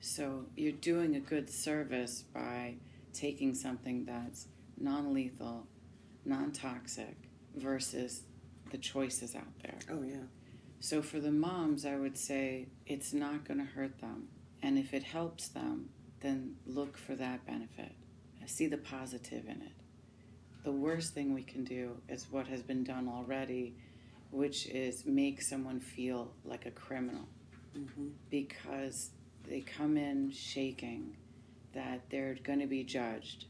So 0.00 0.44
you're 0.54 0.72
doing 0.72 1.16
a 1.16 1.20
good 1.20 1.50
service 1.50 2.24
by 2.32 2.74
taking 3.12 3.54
something 3.54 4.04
that's 4.04 4.46
non 4.78 5.14
lethal, 5.14 5.66
non 6.24 6.52
toxic, 6.52 7.16
versus 7.56 8.22
the 8.70 8.78
choices 8.78 9.34
out 9.34 9.58
there. 9.62 9.78
Oh, 9.90 10.02
yeah. 10.02 10.26
So 10.78 11.00
for 11.00 11.18
the 11.18 11.32
moms, 11.32 11.86
I 11.86 11.96
would 11.96 12.18
say 12.18 12.66
it's 12.86 13.14
not 13.14 13.44
going 13.44 13.60
to 13.60 13.66
hurt 13.66 13.98
them. 14.00 14.28
And 14.62 14.78
if 14.78 14.92
it 14.92 15.02
helps 15.02 15.48
them, 15.48 15.88
then 16.20 16.56
look 16.66 16.98
for 16.98 17.14
that 17.16 17.46
benefit. 17.46 17.92
See 18.44 18.66
the 18.68 18.76
positive 18.76 19.46
in 19.46 19.62
it. 19.62 19.72
The 20.62 20.70
worst 20.70 21.14
thing 21.14 21.34
we 21.34 21.42
can 21.42 21.64
do 21.64 21.96
is 22.08 22.26
what 22.30 22.46
has 22.46 22.62
been 22.62 22.84
done 22.84 23.08
already, 23.08 23.74
which 24.30 24.66
is 24.66 25.04
make 25.04 25.42
someone 25.42 25.80
feel 25.80 26.32
like 26.44 26.66
a 26.66 26.70
criminal 26.70 27.26
hmm 27.76 28.08
because 28.30 29.10
they 29.48 29.60
come 29.60 29.96
in 29.96 30.30
shaking 30.32 31.16
that 31.72 32.00
they're 32.10 32.36
going 32.42 32.58
to 32.58 32.66
be 32.66 32.82
judged, 32.82 33.44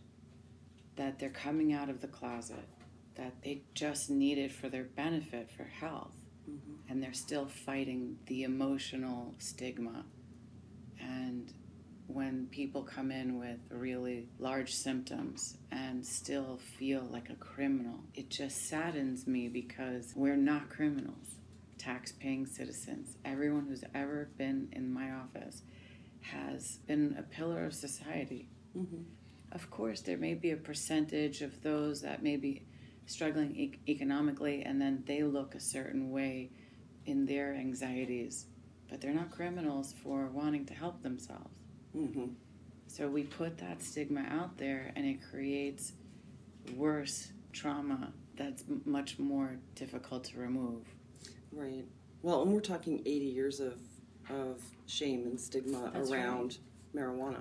that 0.97 1.18
they're 1.18 1.30
coming 1.30 1.73
out 1.73 1.88
of 1.88 2.00
the 2.00 2.09
closet, 2.09 2.68
that 3.14 3.33
they 3.42 3.62
just 3.75 4.11
need 4.11 4.37
it 4.37 4.52
for 4.52 4.68
their 4.68 4.85
benefit, 4.85 5.50
for 5.50 5.64
health, 5.64 6.14
hmm 6.47 6.75
and 6.88 7.02
they're 7.02 7.12
still 7.12 7.47
fighting 7.47 8.16
the 8.26 8.45
emotional 8.45 9.35
stigma. 9.38 10.04
And 11.00 11.52
when 12.06 12.47
people 12.50 12.83
come 12.83 13.11
in 13.11 13.38
with 13.38 13.59
really 13.71 14.28
large 14.38 14.73
symptoms 14.73 15.59
and 15.73 16.06
still 16.06 16.61
feel 16.78 17.02
like 17.11 17.28
a 17.28 17.35
criminal, 17.35 18.00
it 18.14 18.30
just 18.30 18.68
saddens 18.68 19.26
me 19.26 19.49
because 19.49 20.12
we're 20.14 20.37
not 20.37 20.71
criminals 20.71 21.37
tax 21.78 22.12
paying 22.12 22.47
citizens. 22.47 23.16
Everyone 23.25 23.66
who's 23.66 23.85
ever 23.95 24.28
been 24.37 24.68
in 24.73 24.92
my 24.92 25.11
office 25.12 25.62
has 26.21 26.78
been 26.87 27.16
a 27.18 27.23
pillar 27.23 27.64
of 27.64 27.75
society. 27.75 28.49
hmm 28.73 29.02
Of 29.52 29.71
course, 29.71 30.00
there 30.00 30.18
may 30.18 30.35
be 30.35 30.50
a 30.50 30.56
percentage 30.56 31.40
of 31.42 31.62
those 31.62 32.02
that 32.02 32.23
may 32.23 32.37
be 32.37 32.62
struggling 33.06 33.54
e- 33.56 33.78
economically 33.88 34.62
and 34.62 34.80
then 34.80 35.04
they 35.06 35.23
look 35.23 35.54
a 35.54 35.61
certain 35.61 36.11
way 36.11 36.50
in 37.04 37.25
their 37.26 37.54
anxieties, 37.54 38.47
but 38.90 39.00
they're 39.00 39.14
not 39.14 39.30
criminals 39.30 39.95
for 40.02 40.26
wanting 40.28 40.66
to 40.66 40.75
help 40.75 41.02
themselves. 41.02 41.54
hmm 41.92 42.26
So 42.88 43.09
we 43.09 43.23
put 43.25 43.59
that 43.59 43.83
stigma 43.83 44.25
out 44.28 44.59
there 44.59 44.92
and 44.97 45.06
it 45.06 45.18
creates 45.30 45.92
worse 46.76 47.28
trauma 47.52 48.12
that's 48.37 48.64
m- 48.68 48.83
much 48.85 49.18
more 49.18 49.59
difficult 49.75 50.25
to 50.25 50.38
remove. 50.38 50.85
Right. 51.56 51.84
Well, 52.22 52.42
and 52.42 52.52
we're 52.52 52.60
talking 52.60 53.00
80 53.06 53.25
years 53.25 53.60
of, 53.60 53.78
of 54.30 54.60
shame 54.86 55.26
and 55.26 55.40
stigma 55.40 55.90
That's 55.92 56.10
around 56.10 56.58
marijuana. 56.94 57.40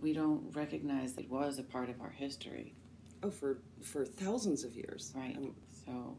We 0.00 0.12
don't 0.12 0.54
recognize 0.54 1.16
it 1.18 1.30
was 1.30 1.58
a 1.58 1.62
part 1.62 1.90
of 1.90 2.00
our 2.00 2.10
history. 2.10 2.74
Oh, 3.22 3.30
for, 3.30 3.58
for 3.82 4.04
thousands 4.04 4.64
of 4.64 4.74
years. 4.74 5.12
Right. 5.14 5.36
Um, 5.36 5.54
So 5.86 6.16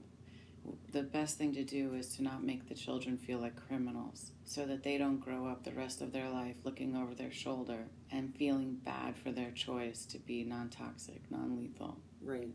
the 0.92 1.04
best 1.04 1.38
thing 1.38 1.54
to 1.54 1.64
do 1.64 1.94
is 1.96 2.16
to 2.16 2.24
not 2.24 2.44
make 2.44 2.70
the 2.70 2.76
children 2.76 3.18
feel 3.18 3.40
like 3.40 3.56
criminals 3.68 4.32
so 4.46 4.66
that 4.66 4.84
they 4.84 4.98
don't 4.98 5.20
grow 5.20 5.48
up 5.48 5.64
the 5.64 5.72
rest 5.72 6.02
of 6.02 6.14
their 6.14 6.30
life 6.30 6.56
looking 6.64 6.96
over 6.96 7.14
their 7.16 7.32
shoulder 7.32 7.88
and 8.12 8.34
feeling 8.36 8.76
bad 8.86 9.18
for 9.18 9.32
their 9.32 9.52
choice 9.52 10.06
to 10.06 10.20
be 10.20 10.44
non 10.44 10.70
toxic, 10.70 11.22
non 11.32 11.58
lethal. 11.58 11.98
right. 12.24 12.50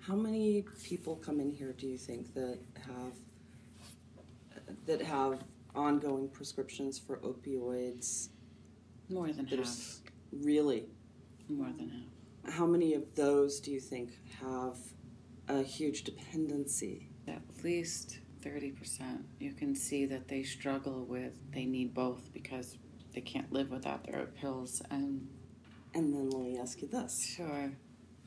How 0.00 0.14
many 0.14 0.64
people 0.84 1.16
come 1.16 1.40
in 1.40 1.50
here 1.50 1.72
do 1.72 1.86
you 1.88 1.98
think 1.98 2.32
that 2.34 2.58
have 2.86 3.14
that 4.86 5.02
have 5.02 5.40
ongoing 5.74 6.28
prescriptions 6.28 6.98
for 6.98 7.18
opioids? 7.18 8.28
More 9.08 9.30
than 9.32 9.46
that 9.46 9.58
half. 9.58 10.00
Really? 10.32 10.86
More 11.48 11.70
than 11.76 11.88
half. 12.44 12.54
How 12.54 12.66
many 12.66 12.94
of 12.94 13.14
those 13.14 13.60
do 13.60 13.70
you 13.70 13.80
think 13.80 14.18
have 14.40 14.76
a 15.48 15.62
huge 15.62 16.04
dependency? 16.04 17.08
At 17.28 17.42
least 17.64 18.20
30%. 18.44 19.24
You 19.40 19.52
can 19.52 19.74
see 19.74 20.06
that 20.06 20.28
they 20.28 20.42
struggle 20.44 21.04
with, 21.04 21.32
they 21.52 21.64
need 21.64 21.92
both 21.94 22.32
because 22.32 22.78
they 23.14 23.20
can't 23.20 23.52
live 23.52 23.70
without 23.70 24.04
their 24.06 24.26
pills. 24.26 24.80
And 24.90 25.28
And 25.94 26.12
then 26.14 26.30
let 26.30 26.42
me 26.42 26.58
ask 26.58 26.82
you 26.82 26.88
this. 26.88 27.34
sure. 27.36 27.72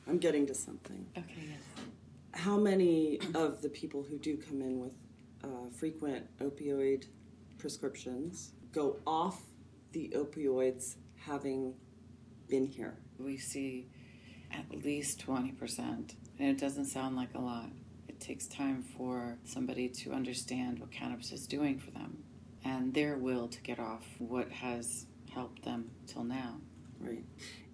I'm 0.06 0.18
getting 0.18 0.46
to 0.46 0.54
something. 0.54 1.06
Okay, 1.16 1.48
yes. 1.50 1.84
How 2.32 2.56
many 2.58 3.18
of 3.34 3.62
the 3.62 3.68
people 3.68 4.02
who 4.02 4.18
do 4.18 4.36
come 4.36 4.60
in 4.60 4.78
with 4.80 4.92
uh, 5.42 5.68
frequent 5.78 6.26
opioid 6.38 7.06
prescriptions 7.58 8.52
go 8.72 8.98
off 9.06 9.42
the 9.92 10.12
opioids 10.16 10.96
having 11.16 11.74
been 12.48 12.66
here? 12.66 12.98
we 13.20 13.36
see 13.36 13.88
at 14.50 14.84
least 14.84 15.24
20%. 15.26 15.78
And 15.78 16.48
it 16.48 16.58
doesn't 16.58 16.86
sound 16.86 17.16
like 17.16 17.34
a 17.34 17.40
lot. 17.40 17.70
It 18.08 18.20
takes 18.20 18.46
time 18.46 18.82
for 18.96 19.38
somebody 19.44 19.88
to 19.88 20.12
understand 20.12 20.78
what 20.78 20.90
cannabis 20.90 21.32
is 21.32 21.46
doing 21.46 21.78
for 21.78 21.90
them 21.90 22.24
and 22.64 22.92
their 22.92 23.16
will 23.16 23.48
to 23.48 23.60
get 23.62 23.78
off 23.78 24.04
what 24.18 24.50
has 24.50 25.06
helped 25.32 25.64
them 25.64 25.90
till 26.06 26.24
now. 26.24 26.56
Right. 26.98 27.24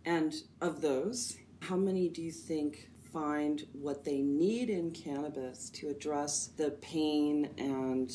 And 0.05 0.35
of 0.61 0.81
those, 0.81 1.37
how 1.61 1.77
many 1.77 2.09
do 2.09 2.23
you 2.23 2.31
think 2.31 2.91
find 3.13 3.67
what 3.73 4.05
they 4.05 4.21
need 4.21 4.71
in 4.71 4.91
cannabis 4.91 5.71
to 5.71 5.89
address 5.89 6.51
the 6.57 6.71
pain 6.71 7.51
and, 7.59 8.13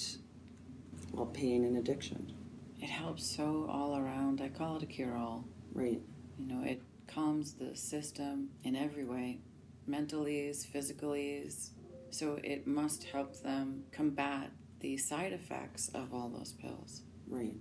well, 1.12 1.26
pain 1.28 1.64
and 1.66 1.78
addiction? 1.78 2.34
It 2.82 2.90
helps 2.90 3.26
so 3.36 3.68
all 3.70 3.98
around. 3.98 4.42
I 4.42 4.50
call 4.50 4.78
it 4.78 4.84
a 4.84 4.88
cure 4.88 5.16
all. 5.16 5.46
Right. 5.74 6.02
You 6.40 6.48
know, 6.48 6.64
it 6.64 6.82
calms 7.08 7.54
the 7.54 7.76
system 7.76 8.50
in 8.64 8.76
every 8.76 9.06
way 9.06 9.40
mentally, 9.88 10.52
physically. 10.54 11.50
So 12.10 12.40
it 12.44 12.68
must 12.68 13.04
help 13.04 13.42
them 13.42 13.84
combat 13.92 14.52
the 14.80 14.98
side 14.98 15.34
effects 15.34 15.90
of 15.94 16.14
all 16.14 16.30
those 16.30 16.54
pills. 16.54 17.02
Right. 17.28 17.56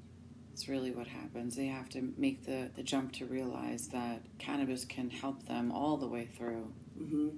It's 0.53 0.69
really 0.69 0.91
what 0.91 1.07
happens. 1.07 1.57
They 1.57 1.67
have 1.67 1.89
to 1.91 2.13
make 2.17 2.45
the, 2.45 2.71
the 2.75 2.83
jump 2.83 3.13
to 3.15 3.27
realize 3.27 3.89
that 3.89 4.23
cannabis 4.39 4.85
can 4.85 5.11
help 5.11 5.47
them 5.47 5.71
all 5.71 5.97
the 5.97 6.09
way 6.09 6.27
through. 6.27 6.73
Mm-hmm. 7.01 7.29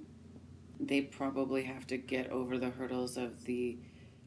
They 0.79 1.01
probably 1.01 1.63
have 1.63 1.87
to 1.87 1.97
get 1.97 2.29
over 2.29 2.57
the 2.57 2.69
hurdles 2.69 3.17
of 3.17 3.45
the 3.45 3.77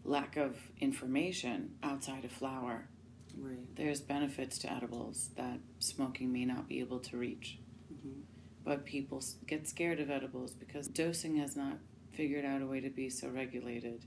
lack 0.05 0.37
of 0.37 0.57
information 0.81 1.75
outside 1.83 2.25
of 2.25 2.33
flower. 2.33 2.89
Right. 3.37 3.77
There's 3.77 4.01
benefits 4.01 4.59
to 4.59 4.73
edibles 4.73 5.31
that 5.37 5.59
smoking 5.79 6.33
may 6.33 6.45
not 6.45 6.69
be 6.69 6.81
able 6.81 7.01
to 7.01 7.17
reach. 7.17 7.59
Mm-hmm. 7.93 8.21
But 8.65 8.85
people 8.85 9.23
get 9.47 9.69
scared 9.69 10.01
of 10.01 10.11
edibles 10.11 10.55
because 10.55 10.89
dosing 10.89 11.37
has 11.37 11.57
not 11.57 11.79
figured 12.13 12.45
out 12.45 12.63
a 12.63 12.67
way 12.67 12.81
to 12.81 12.89
be 12.89 13.11
so 13.11 13.29
regulated. 13.29 14.07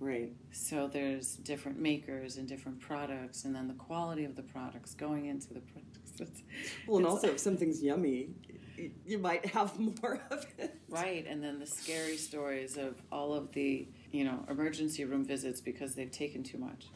Right. 0.00 0.32
So 0.50 0.88
there's 0.88 1.36
different 1.36 1.78
makers 1.78 2.38
and 2.38 2.48
different 2.48 2.80
products, 2.80 3.44
and 3.44 3.54
then 3.54 3.68
the 3.68 3.74
quality 3.74 4.24
of 4.24 4.34
the 4.34 4.42
products 4.42 4.94
going 4.94 5.26
into 5.26 5.52
the 5.52 5.60
products. 5.60 6.20
It's, 6.20 6.42
Well, 6.86 6.98
and 6.98 7.06
also 7.06 7.28
if 7.28 7.38
something's 7.38 7.82
yummy, 7.82 8.30
you 9.06 9.18
might 9.18 9.46
have 9.46 9.78
more 9.78 10.20
of 10.30 10.46
it. 10.58 10.74
right, 10.88 11.26
and 11.28 11.42
then 11.42 11.58
the 11.58 11.66
scary 11.66 12.16
stories 12.16 12.76
of 12.76 12.94
all 13.12 13.34
of 13.34 13.52
the 13.52 13.86
you 14.10 14.24
know 14.24 14.44
emergency 14.48 15.04
room 15.04 15.24
visits 15.24 15.60
because 15.60 15.94
they've 15.94 16.10
taken 16.10 16.42
too 16.42 16.58
much. 16.58 16.86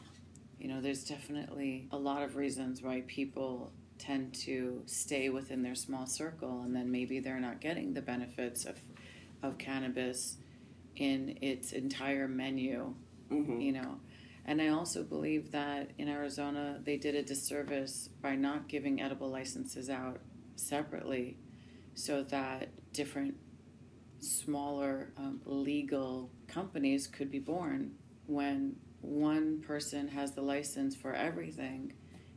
You 0.59 0.69
know, 0.69 0.81
there's 0.81 1.03
definitely 1.03 1.87
a 1.91 1.97
lot 1.97 2.21
of 2.23 2.35
reasons 2.35 2.81
why 2.81 3.03
people 3.07 3.71
tend 3.99 4.33
to 4.33 4.81
stay 4.85 5.29
within 5.29 5.61
their 5.61 5.75
small 5.75 6.05
circle, 6.05 6.61
and 6.61 6.75
then 6.75 6.91
maybe 6.91 7.19
they're 7.19 7.39
not 7.39 7.59
getting 7.61 7.93
the 7.93 8.01
benefits 8.01 8.65
of 8.65 8.79
of 9.41 9.57
cannabis 9.57 10.37
in 10.95 11.37
its 11.41 11.71
entire 11.73 12.27
menu 12.27 12.93
Mm-hmm. 13.31 13.61
you 13.61 13.71
know. 13.71 13.99
And 14.45 14.61
I 14.61 14.67
also 14.67 15.03
believe 15.03 15.51
that 15.53 15.91
in 15.97 16.07
Arizona, 16.09 16.79
they 16.83 16.97
did 16.97 17.15
a 17.15 17.23
disservice 17.23 18.09
by 18.21 18.35
not 18.35 18.67
giving 18.67 19.01
edible 19.01 19.29
licenses 19.29 19.89
out 19.89 20.19
separately 20.55 21.37
so 21.95 22.23
that 22.23 22.69
different 22.93 23.35
smaller 24.19 25.11
um, 25.17 25.41
legal 25.45 26.29
companies 26.47 27.07
could 27.07 27.29
be 27.29 27.39
born 27.39 27.91
when 28.25 28.75
one 29.01 29.61
person 29.61 30.07
has 30.07 30.31
the 30.31 30.41
license 30.41 30.95
for 30.95 31.13
everything 31.13 31.93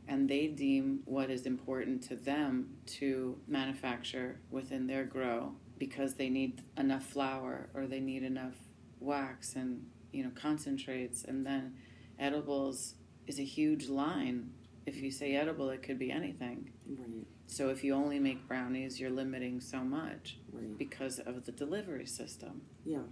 and 0.07 0.29
they 0.29 0.47
deem 0.47 1.01
what 1.05 1.29
is 1.29 1.45
important 1.45 2.01
to 2.01 2.15
them 2.15 2.69
to 2.85 3.37
manufacture 3.47 4.39
within 4.49 4.87
their 4.87 5.03
grow 5.03 5.53
because 5.77 6.15
they 6.15 6.29
need 6.29 6.61
enough 6.77 7.05
flower 7.05 7.69
or 7.73 7.87
they 7.87 7.99
need 7.99 8.23
enough 8.23 8.55
wax 8.99 9.55
and 9.55 9.85
you 10.11 10.23
know 10.23 10.31
concentrates. 10.35 11.23
And 11.23 11.45
then 11.45 11.75
edibles 12.17 12.95
is 13.27 13.39
a 13.39 13.43
huge 13.43 13.87
line 13.89 14.51
if 14.87 14.97
you 15.01 15.11
say 15.11 15.35
edible 15.35 15.69
it 15.69 15.83
could 15.83 15.99
be 15.99 16.11
anything 16.11 16.71
Right. 16.87 17.25
so 17.45 17.69
if 17.69 17.83
you 17.83 17.93
only 17.93 18.19
make 18.19 18.47
brownies 18.47 18.99
you're 18.99 19.09
limiting 19.11 19.59
so 19.61 19.79
much 19.83 20.39
Right. 20.51 20.77
because 20.77 21.19
of 21.19 21.45
the 21.45 21.51
delivery 21.51 22.05
system 22.07 22.61
Yeah. 22.85 23.03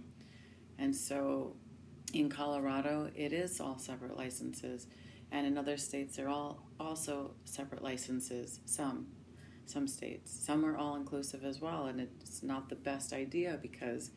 and 0.78 0.94
so 0.96 1.56
in 2.12 2.28
Colorado, 2.30 3.10
it 3.16 3.32
is 3.32 3.60
all 3.60 3.78
separate 3.78 4.16
licenses. 4.16 4.86
And 5.32 5.44
in 5.44 5.58
other 5.58 5.76
states, 5.76 6.16
they're 6.16 6.28
all 6.28 6.62
also 6.78 7.32
separate 7.44 7.82
licenses. 7.82 8.60
Some, 8.64 9.08
some 9.66 9.88
states. 9.88 10.30
Some 10.32 10.64
are 10.64 10.76
all 10.76 10.94
inclusive 10.94 11.44
as 11.44 11.60
well. 11.60 11.86
And 11.86 12.00
it's 12.00 12.44
not 12.44 12.68
the 12.68 12.76
best 12.76 13.12
idea 13.12 13.58
because 13.60 14.12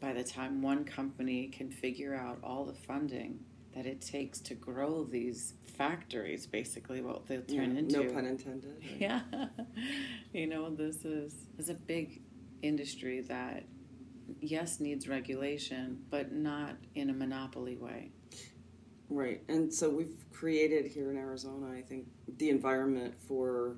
by 0.00 0.12
the 0.12 0.22
time 0.22 0.62
one 0.62 0.84
company 0.84 1.48
can 1.48 1.68
figure 1.72 2.14
out 2.14 2.38
all 2.44 2.64
the 2.64 2.74
funding 2.74 3.40
that 3.74 3.86
it 3.86 4.00
takes 4.00 4.40
to 4.40 4.54
grow 4.54 5.04
these 5.04 5.54
factories, 5.64 6.46
basically 6.46 7.00
what 7.00 7.26
they'll 7.26 7.42
turn 7.42 7.72
yeah. 7.72 7.78
into. 7.80 8.02
No 8.04 8.12
pun 8.12 8.26
intended. 8.26 8.76
right? 8.82 8.96
Yeah. 9.00 9.20
you 10.32 10.46
know, 10.46 10.70
this 10.70 11.04
is 11.04 11.34
is 11.58 11.68
a 11.68 11.74
big 11.74 12.22
industry 12.62 13.20
that 13.22 13.64
yes 14.40 14.80
needs 14.80 15.08
regulation, 15.08 16.04
but 16.10 16.32
not 16.32 16.76
in 16.94 17.10
a 17.10 17.12
monopoly 17.12 17.76
way. 17.76 18.12
Right. 19.08 19.42
And 19.48 19.72
so 19.72 19.90
we've 19.90 20.24
created 20.32 20.86
here 20.86 21.10
in 21.10 21.18
Arizona, 21.18 21.70
I 21.76 21.82
think, 21.82 22.06
the 22.38 22.48
environment 22.48 23.14
for 23.28 23.76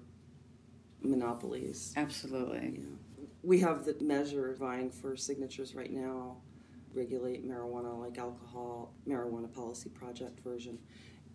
monopolies. 1.02 1.92
Absolutely. 1.96 2.78
Yeah. 2.78 3.24
We 3.42 3.58
have 3.60 3.84
the 3.84 3.96
measure 4.00 4.54
vying 4.58 4.90
for 4.90 5.16
signatures 5.16 5.74
right 5.74 5.92
now, 5.92 6.36
regulate 6.94 7.48
marijuana 7.48 7.98
like 7.98 8.18
alcohol, 8.18 8.92
marijuana 9.08 9.52
policy 9.52 9.88
project 9.90 10.40
version. 10.40 10.78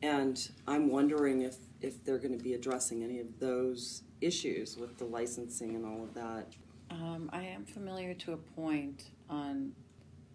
And 0.01 0.49
I'm 0.67 0.89
wondering 0.89 1.41
if, 1.41 1.57
if 1.81 2.03
they're 2.03 2.17
going 2.17 2.37
to 2.37 2.43
be 2.43 2.53
addressing 2.53 3.03
any 3.03 3.19
of 3.19 3.39
those 3.39 4.03
issues 4.21 4.77
with 4.77 4.97
the 4.97 5.05
licensing 5.05 5.75
and 5.75 5.85
all 5.85 6.03
of 6.03 6.13
that. 6.13 6.47
Um, 6.89 7.29
I 7.33 7.43
am 7.43 7.65
familiar 7.65 8.13
to 8.15 8.33
a 8.33 8.37
point 8.37 9.11
on 9.29 9.73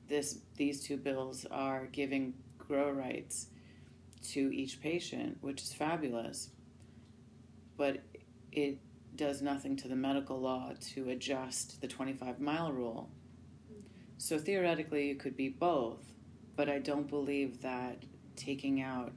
this. 0.08 0.38
These 0.56 0.82
two 0.82 0.96
bills 0.96 1.46
are 1.50 1.86
giving 1.86 2.34
grow 2.58 2.90
rights 2.90 3.48
to 4.30 4.54
each 4.54 4.80
patient, 4.80 5.38
which 5.40 5.62
is 5.62 5.72
fabulous. 5.72 6.50
But 7.76 8.02
it 8.52 8.78
does 9.16 9.42
nothing 9.42 9.76
to 9.76 9.88
the 9.88 9.96
medical 9.96 10.40
law 10.40 10.72
to 10.94 11.10
adjust 11.10 11.80
the 11.80 11.88
25 11.88 12.40
mile 12.40 12.72
rule. 12.72 13.10
So 14.24 14.38
theoretically, 14.38 15.10
it 15.10 15.20
could 15.20 15.36
be 15.36 15.50
both, 15.50 16.14
but 16.56 16.70
I 16.70 16.78
don't 16.78 17.10
believe 17.10 17.60
that 17.60 18.04
taking 18.36 18.80
out 18.80 19.12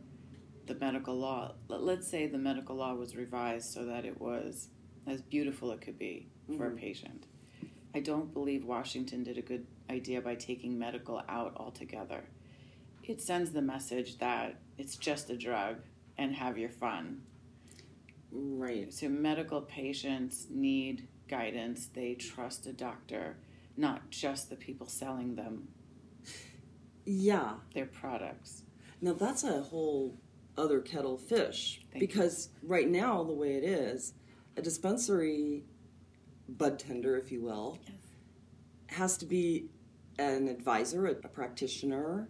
the 0.66 0.76
medical 0.76 1.16
law, 1.16 1.56
let- 1.70 1.82
let's 1.82 2.10
say 2.10 2.28
the 2.28 2.38
medical 2.38 2.76
law 2.76 2.94
was 2.94 3.16
revised 3.16 3.72
so 3.72 3.86
that 3.86 4.04
it 4.04 4.20
was 4.20 4.68
as 5.06 5.22
beautiful 5.22 5.72
it 5.72 5.80
could 5.80 5.98
be 5.98 6.28
for 6.58 6.68
a 6.68 6.72
Mhm. 6.72 6.76
patient. 6.76 7.26
I 7.96 8.02
don't 8.02 8.34
believe 8.34 8.66
Washington 8.66 9.24
did 9.24 9.38
a 9.38 9.42
good 9.42 9.66
idea 9.90 10.22
by 10.22 10.36
taking 10.36 10.78
medical 10.78 11.24
out 11.30 11.56
altogether. 11.56 12.26
It 13.02 13.22
sends 13.22 13.54
the 13.54 13.62
message 13.62 14.18
that 14.18 14.60
it's 14.78 14.98
just 14.98 15.30
a 15.30 15.38
drug 15.38 15.84
and 16.18 16.36
have 16.36 16.58
your 16.58 16.70
fun. 16.70 17.22
Right. 18.30 18.94
So 18.94 19.08
medical 19.08 19.62
patients 19.62 20.50
need 20.50 21.08
guidance. 21.30 21.88
They 21.88 22.16
trust 22.16 22.68
a 22.68 22.74
doctor, 22.74 23.38
not 23.78 24.10
just 24.10 24.50
the 24.50 24.56
people 24.56 24.88
selling 24.88 25.36
them 25.36 25.68
Yeah. 27.06 27.58
their 27.74 27.86
products. 27.86 28.64
Now 29.00 29.14
that's 29.14 29.44
a 29.44 29.62
whole 29.62 30.18
other 30.58 30.82
kettle 30.82 31.16
of 31.16 31.22
fish 31.22 31.82
Thank 31.92 32.02
you. 32.02 32.08
because 32.08 32.50
right 32.64 32.90
now 32.90 33.24
the 33.24 33.34
way 33.34 33.54
it 33.56 33.64
is, 33.64 34.14
a 34.58 34.62
dispensary 34.62 35.64
bud 36.50 36.80
tender, 36.80 37.16
if 37.18 37.32
you 37.32 37.42
will, 37.44 37.78
Yes. 37.88 37.96
has 38.98 39.18
to 39.20 39.26
be 39.26 39.70
an 40.18 40.48
advisor, 40.48 41.06
a, 41.06 41.12
a 41.12 41.30
practitioner, 41.30 42.30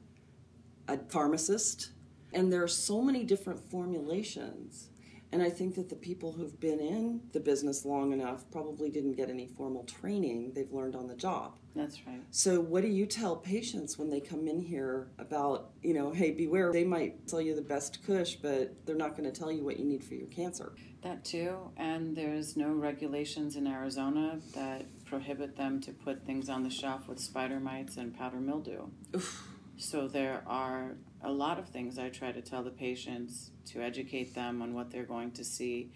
a 0.90 0.98
pharmacist, 0.98 1.92
and 2.34 2.52
there 2.52 2.62
are 2.62 2.68
so 2.68 3.02
many 3.02 3.24
different 3.24 3.60
formulations. 3.60 4.90
And 5.32 5.42
I 5.42 5.50
think 5.50 5.76
that 5.76 5.90
the 5.90 5.96
people 5.96 6.32
who've 6.32 6.58
been 6.60 6.80
in 6.80 7.22
the 7.34 7.40
business 7.40 7.84
long 7.84 8.14
enough 8.14 8.50
probably 8.52 8.90
didn't 8.90 9.14
get 9.14 9.30
any 9.30 9.48
formal 9.48 9.84
training. 9.84 10.54
They've 10.56 10.72
learned 10.72 10.96
on 10.96 11.08
the 11.08 11.16
job. 11.16 11.58
That's 11.76 12.08
right. 12.08 12.22
So, 12.32 12.60
what 12.60 12.82
do 12.82 12.90
you 12.90 13.06
tell 13.06 13.36
patients 13.36 13.98
when 13.98 14.10
they 14.10 14.20
come 14.20 14.48
in 14.48 14.60
here 14.60 15.10
about, 15.20 15.72
you 15.84 15.94
know, 15.94 16.12
hey, 16.12 16.32
beware, 16.32 16.72
they 16.72 16.86
might 16.86 17.30
sell 17.30 17.42
you 17.42 17.56
the 17.56 17.62
best 17.62 18.06
kush, 18.06 18.36
but 18.36 18.74
they're 18.86 18.96
not 18.96 19.18
going 19.18 19.32
to 19.32 19.38
tell 19.38 19.52
you 19.52 19.64
what 19.64 19.78
you 19.78 19.86
need 19.86 20.04
for 20.04 20.16
your 20.16 20.28
cancer? 20.28 20.74
That 21.04 21.24
too, 21.24 21.72
and 21.78 22.16
there's 22.16 22.58
no 22.58 22.72
regulations 22.72 23.56
in 23.56 23.68
Arizona 23.68 24.40
that 24.56 24.86
prohibit 25.06 25.56
them 25.56 25.80
to 25.82 25.92
put 25.92 26.26
things 26.26 26.50
on 26.50 26.64
the 26.64 26.70
shelf 26.70 27.08
with 27.08 27.20
spider 27.20 27.60
mites 27.60 27.98
and 27.98 28.18
powder 28.18 28.40
mildew. 28.40 28.88
Oof. 29.16 29.48
So 29.78 30.08
there 30.08 30.42
are 30.48 30.96
a 31.24 31.32
lot 31.32 31.60
of 31.60 31.70
things 31.70 31.98
I 31.98 32.10
try 32.10 32.32
to 32.32 32.42
tell 32.42 32.64
the 32.64 32.70
patients 32.72 33.52
to 33.68 33.82
educate 33.82 34.36
them 34.36 34.62
on 34.62 34.74
what 34.74 34.92
they're 34.92 35.04
going 35.04 35.32
to 35.32 35.44
see. 35.44 35.92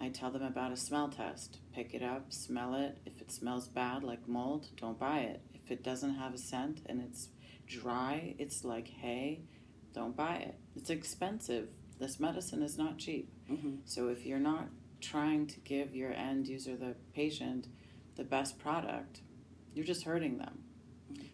I 0.00 0.08
tell 0.08 0.30
them 0.30 0.42
about 0.42 0.72
a 0.72 0.76
smell 0.76 1.08
test. 1.08 1.58
Pick 1.74 1.94
it 1.94 2.02
up, 2.02 2.32
smell 2.32 2.74
it. 2.74 2.98
If 3.06 3.20
it 3.20 3.30
smells 3.30 3.68
bad, 3.68 4.02
like 4.02 4.26
mold, 4.28 4.68
don't 4.76 4.98
buy 4.98 5.20
it. 5.20 5.42
If 5.54 5.70
it 5.70 5.82
doesn't 5.84 6.14
have 6.14 6.34
a 6.34 6.38
scent 6.38 6.80
and 6.86 7.00
it's 7.00 7.28
dry, 7.66 8.34
it's 8.38 8.64
like 8.64 8.88
hay, 8.88 9.42
don't 9.94 10.16
buy 10.16 10.36
it. 10.36 10.56
It's 10.76 10.90
expensive. 10.90 11.68
This 11.98 12.18
medicine 12.18 12.62
is 12.62 12.78
not 12.78 12.98
cheap. 12.98 13.30
Mhm. 13.48 13.78
So 13.84 14.08
if 14.08 14.26
you're 14.26 14.40
not 14.40 14.68
trying 15.00 15.46
to 15.48 15.60
give 15.60 15.94
your 15.94 16.12
end 16.12 16.48
user, 16.48 16.76
the 16.76 16.96
patient, 17.14 17.68
the 18.16 18.24
best 18.24 18.58
product, 18.58 19.22
you're 19.74 19.84
just 19.84 20.04
hurting 20.04 20.38
them. 20.38 20.64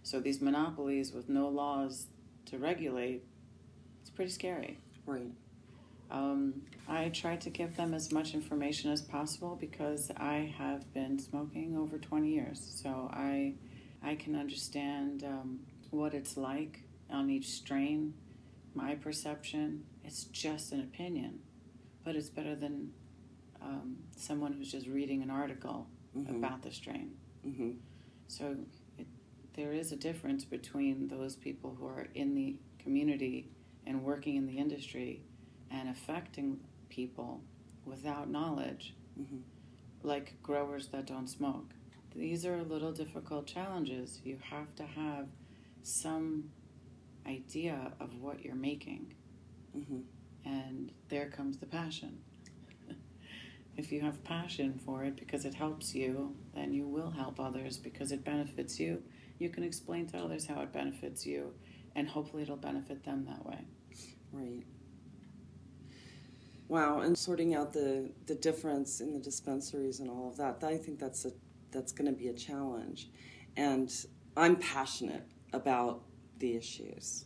So 0.03 0.21
these 0.21 0.41
monopolies 0.41 1.13
with 1.13 1.29
no 1.29 1.49
laws 1.49 2.07
to 2.51 2.59
regulate, 2.59 3.23
it's 4.01 4.11
pretty 4.11 4.31
scary. 4.31 4.79
Right. 5.07 5.31
Um, 6.11 6.63
I 6.89 7.11
try 7.11 7.37
to 7.37 7.51
give 7.51 7.77
them 7.77 7.93
as 7.93 8.13
much 8.13 8.33
information 8.35 8.91
as 8.91 9.03
possible 9.03 9.57
because 9.61 10.11
I 10.17 10.53
have 10.57 10.93
been 10.95 11.19
smoking 11.19 11.77
over 11.77 11.99
20 11.99 12.29
years. 12.29 12.61
So 12.83 13.11
I, 13.13 13.55
I 14.03 14.15
can 14.15 14.35
understand 14.35 15.23
um, 15.25 15.61
what 15.91 16.15
it's 16.15 16.37
like 16.37 16.81
on 17.11 17.29
each 17.29 17.49
strain. 17.51 18.15
My 18.75 18.95
perception, 18.95 19.85
it's 20.05 20.25
just 20.25 20.73
an 20.73 20.81
opinion. 20.81 21.41
but 22.05 22.17
it's 22.17 22.31
better 22.31 22.55
than 22.57 22.91
um, 23.61 23.97
someone 24.17 24.53
who's 24.55 24.71
just 24.73 24.87
reading 24.87 25.23
an 25.23 25.31
article 25.31 25.87
Mhm. 26.17 26.31
about 26.39 26.63
the 26.63 26.71
strain. 26.71 27.11
hmm 27.43 27.73
So 28.29 28.57
there 29.59 29.73
is 29.73 29.91
a 29.91 29.97
difference 29.97 30.45
between 30.45 31.09
those 31.09 31.35
people 31.35 31.77
who 31.81 31.87
are 31.89 32.07
in 32.15 32.37
the 32.37 32.55
community 32.79 33.51
and 33.85 34.05
working 34.05 34.37
in 34.37 34.47
the 34.47 34.57
industry 34.57 35.21
and 35.69 35.89
affecting 35.89 36.61
people 36.89 37.41
without 37.85 38.31
knowledge, 38.31 38.95
hmm 39.17 39.39
like 40.05 40.41
growers 40.45 40.87
that 40.89 41.07
don't 41.07 41.27
smoke. 41.27 41.75
These 42.15 42.47
are 42.47 42.63
little 42.63 42.93
difficult 42.93 43.49
challenges. 43.49 44.21
You 44.25 44.39
have 44.49 44.73
to 44.77 44.85
have 44.85 45.27
some 45.83 46.51
idea 47.27 47.93
of 47.99 48.15
what 48.21 48.45
you're 48.45 48.55
making, 48.55 49.13
hmm 49.73 50.03
and 50.45 50.93
there 51.09 51.29
comes 51.31 51.59
the 51.59 51.67
passion. 51.67 52.21
if 53.77 53.91
you 53.91 54.03
have 54.03 54.23
passion 54.23 54.81
for 54.87 55.03
it 55.03 55.17
because 55.17 55.45
it 55.45 55.55
helps 55.55 55.97
you, 55.97 56.37
then 56.55 56.73
you 56.73 56.87
will 56.87 57.11
help 57.11 57.41
others 57.41 57.77
because 57.77 58.13
it 58.13 58.25
benefits 58.25 58.79
you. 58.79 59.03
You 59.39 59.49
can 59.49 59.63
explain 59.63 60.07
to 60.09 60.19
others 60.19 60.47
how 60.47 60.61
it 60.61 60.73
benefits 60.73 61.27
you, 61.27 61.53
and 61.95 62.09
hopefully 62.09 62.43
it'll 62.43 62.57
benefit 62.57 63.05
them 63.05 63.25
that 63.27 63.45
way. 63.45 63.65
Right. 64.33 64.65
Wow, 66.69 67.01
and 67.01 67.17
sorting 67.17 67.55
out 67.55 67.73
the 67.73 68.11
the 68.27 68.35
difference 68.35 69.01
in 69.01 69.13
the 69.13 69.21
dispensaries 69.21 70.01
and 70.01 70.11
all 70.11 70.29
of 70.29 70.37
that, 70.37 70.63
I 70.63 70.77
think 70.77 70.99
that's 70.99 71.25
a 71.25 71.33
that's 71.71 71.93
going 71.93 72.11
to 72.11 72.17
be 72.17 72.29
a 72.29 72.35
challenge. 72.35 73.11
And 73.57 73.93
I'm 74.37 74.57
passionate 74.57 75.27
about 75.53 76.03
the 76.39 76.57
issues 76.57 77.25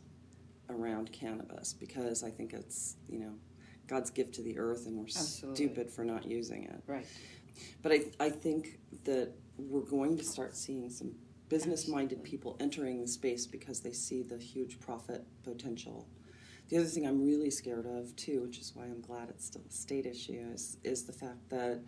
around 0.70 1.12
cannabis 1.12 1.72
because 1.72 2.22
I 2.22 2.30
think 2.30 2.52
it's, 2.52 2.96
you 3.08 3.18
know, 3.18 3.34
God's 3.86 4.10
gift 4.10 4.34
to 4.34 4.42
the 4.42 4.58
earth 4.58 4.86
and 4.86 4.96
we're 4.96 5.04
Absolutely. 5.04 5.56
stupid 5.56 5.90
for 5.90 6.04
not 6.04 6.24
using 6.24 6.64
it. 6.64 6.82
Right. 6.86 7.06
But 7.82 7.92
I, 7.92 8.04
I 8.18 8.30
think 8.30 8.78
that 9.04 9.32
we're 9.58 9.82
going 9.82 10.16
to 10.16 10.24
start 10.24 10.56
seeing 10.56 10.88
some 10.88 11.14
business 11.52 11.86
minded 11.86 12.24
people 12.24 12.56
entering 12.60 13.02
the 13.02 13.06
space 13.06 13.46
because 13.46 13.80
they 13.80 13.92
see 13.92 14.22
the 14.22 14.38
huge 14.38 14.80
profit 14.80 15.22
potential. 15.44 16.08
The 16.70 16.78
other 16.78 16.86
thing 16.86 17.06
I'm 17.06 17.26
really 17.26 17.50
scared 17.50 17.84
of, 17.84 18.16
too, 18.16 18.40
which 18.40 18.58
is 18.58 18.72
why 18.74 18.84
I'm 18.84 19.02
glad 19.02 19.28
it's 19.28 19.44
still 19.44 19.60
a 19.68 19.70
state 19.70 20.06
issue, 20.06 20.46
is, 20.54 20.78
is 20.82 21.04
the 21.04 21.12
fact 21.12 21.50
that 21.50 21.82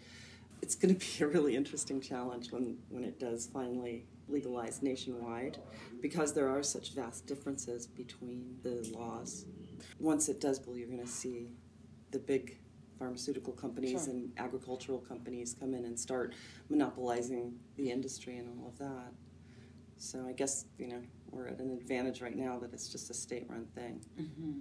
it's 0.61 0.75
going 0.75 0.95
to 0.99 1.01
be 1.01 1.25
a 1.25 1.29
really 1.29 1.57
interesting 1.57 1.99
challenge 1.99 2.53
when, 2.53 2.77
when 2.91 3.05
it 3.05 3.19
does 3.19 3.49
finally 3.51 4.05
legalize 4.29 4.83
nationwide 4.83 5.57
because 6.03 6.35
there 6.35 6.51
are 6.51 6.63
such 6.63 6.93
vast 6.93 7.27
differences 7.27 7.87
between 7.87 8.59
the 8.63 8.87
laws. 8.95 9.47
Once 9.99 10.29
it 10.29 10.43
does, 10.43 10.59
Bill, 10.59 10.77
you're 10.77 10.89
going 10.89 11.01
to 11.01 11.07
see 11.07 11.53
the 12.11 12.19
big 12.19 12.59
pharmaceutical 12.99 13.55
companies 13.55 14.05
Sure. 14.05 14.13
and 14.13 14.31
agricultural 14.37 14.99
companies 14.99 15.57
come 15.59 15.73
in 15.73 15.87
and 15.87 15.99
start 15.99 16.35
monopolizing 16.69 17.55
the 17.77 17.91
industry 17.91 18.37
and 18.37 18.47
all 18.59 18.69
of 18.69 18.77
that. 18.77 19.15
So 19.97 20.27
I 20.29 20.33
guess, 20.33 20.67
you 20.79 20.89
know, 20.89 21.03
we're 21.31 21.49
at 21.49 21.59
an 21.61 21.71
advantage 21.71 22.21
right 22.21 22.37
now 22.37 22.59
that 22.61 22.73
it's 22.73 22.89
just 22.89 23.11
a 23.11 23.15
state 23.15 23.47
run 23.49 23.67
thing. 23.75 24.01
hmm 24.17 24.61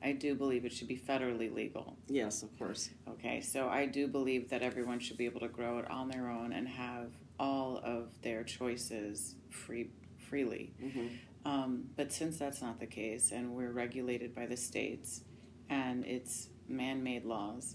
I 0.00 0.12
do 0.12 0.36
believe 0.36 0.64
it 0.64 0.72
should 0.72 0.86
be 0.86 0.96
federally 0.96 1.52
legal. 1.52 1.98
Yes, 2.06 2.44
of 2.44 2.56
course. 2.56 2.90
Okay, 3.08 3.40
so 3.40 3.68
I 3.68 3.84
do 3.86 4.06
believe 4.06 4.48
that 4.50 4.62
everyone 4.62 5.00
should 5.00 5.16
be 5.16 5.24
able 5.24 5.40
to 5.40 5.48
grow 5.48 5.78
it 5.78 5.90
on 5.90 6.08
their 6.08 6.30
own 6.30 6.52
and 6.52 6.68
have 6.68 7.10
all 7.40 7.80
of 7.82 8.12
their 8.22 8.44
choices 8.44 9.34
free 9.50 9.90
freely. 10.16 10.72
hmm 10.80 11.08
Um, 11.44 11.84
but 11.96 12.12
since 12.12 12.38
that's 12.38 12.62
not 12.62 12.78
the 12.78 12.86
case, 12.86 13.32
and 13.32 13.54
we're 13.56 13.72
regulated 13.72 14.34
by 14.36 14.46
the 14.46 14.56
states, 14.56 15.22
and 15.68 16.04
it's 16.06 16.48
man-made 16.68 17.24
laws, 17.24 17.74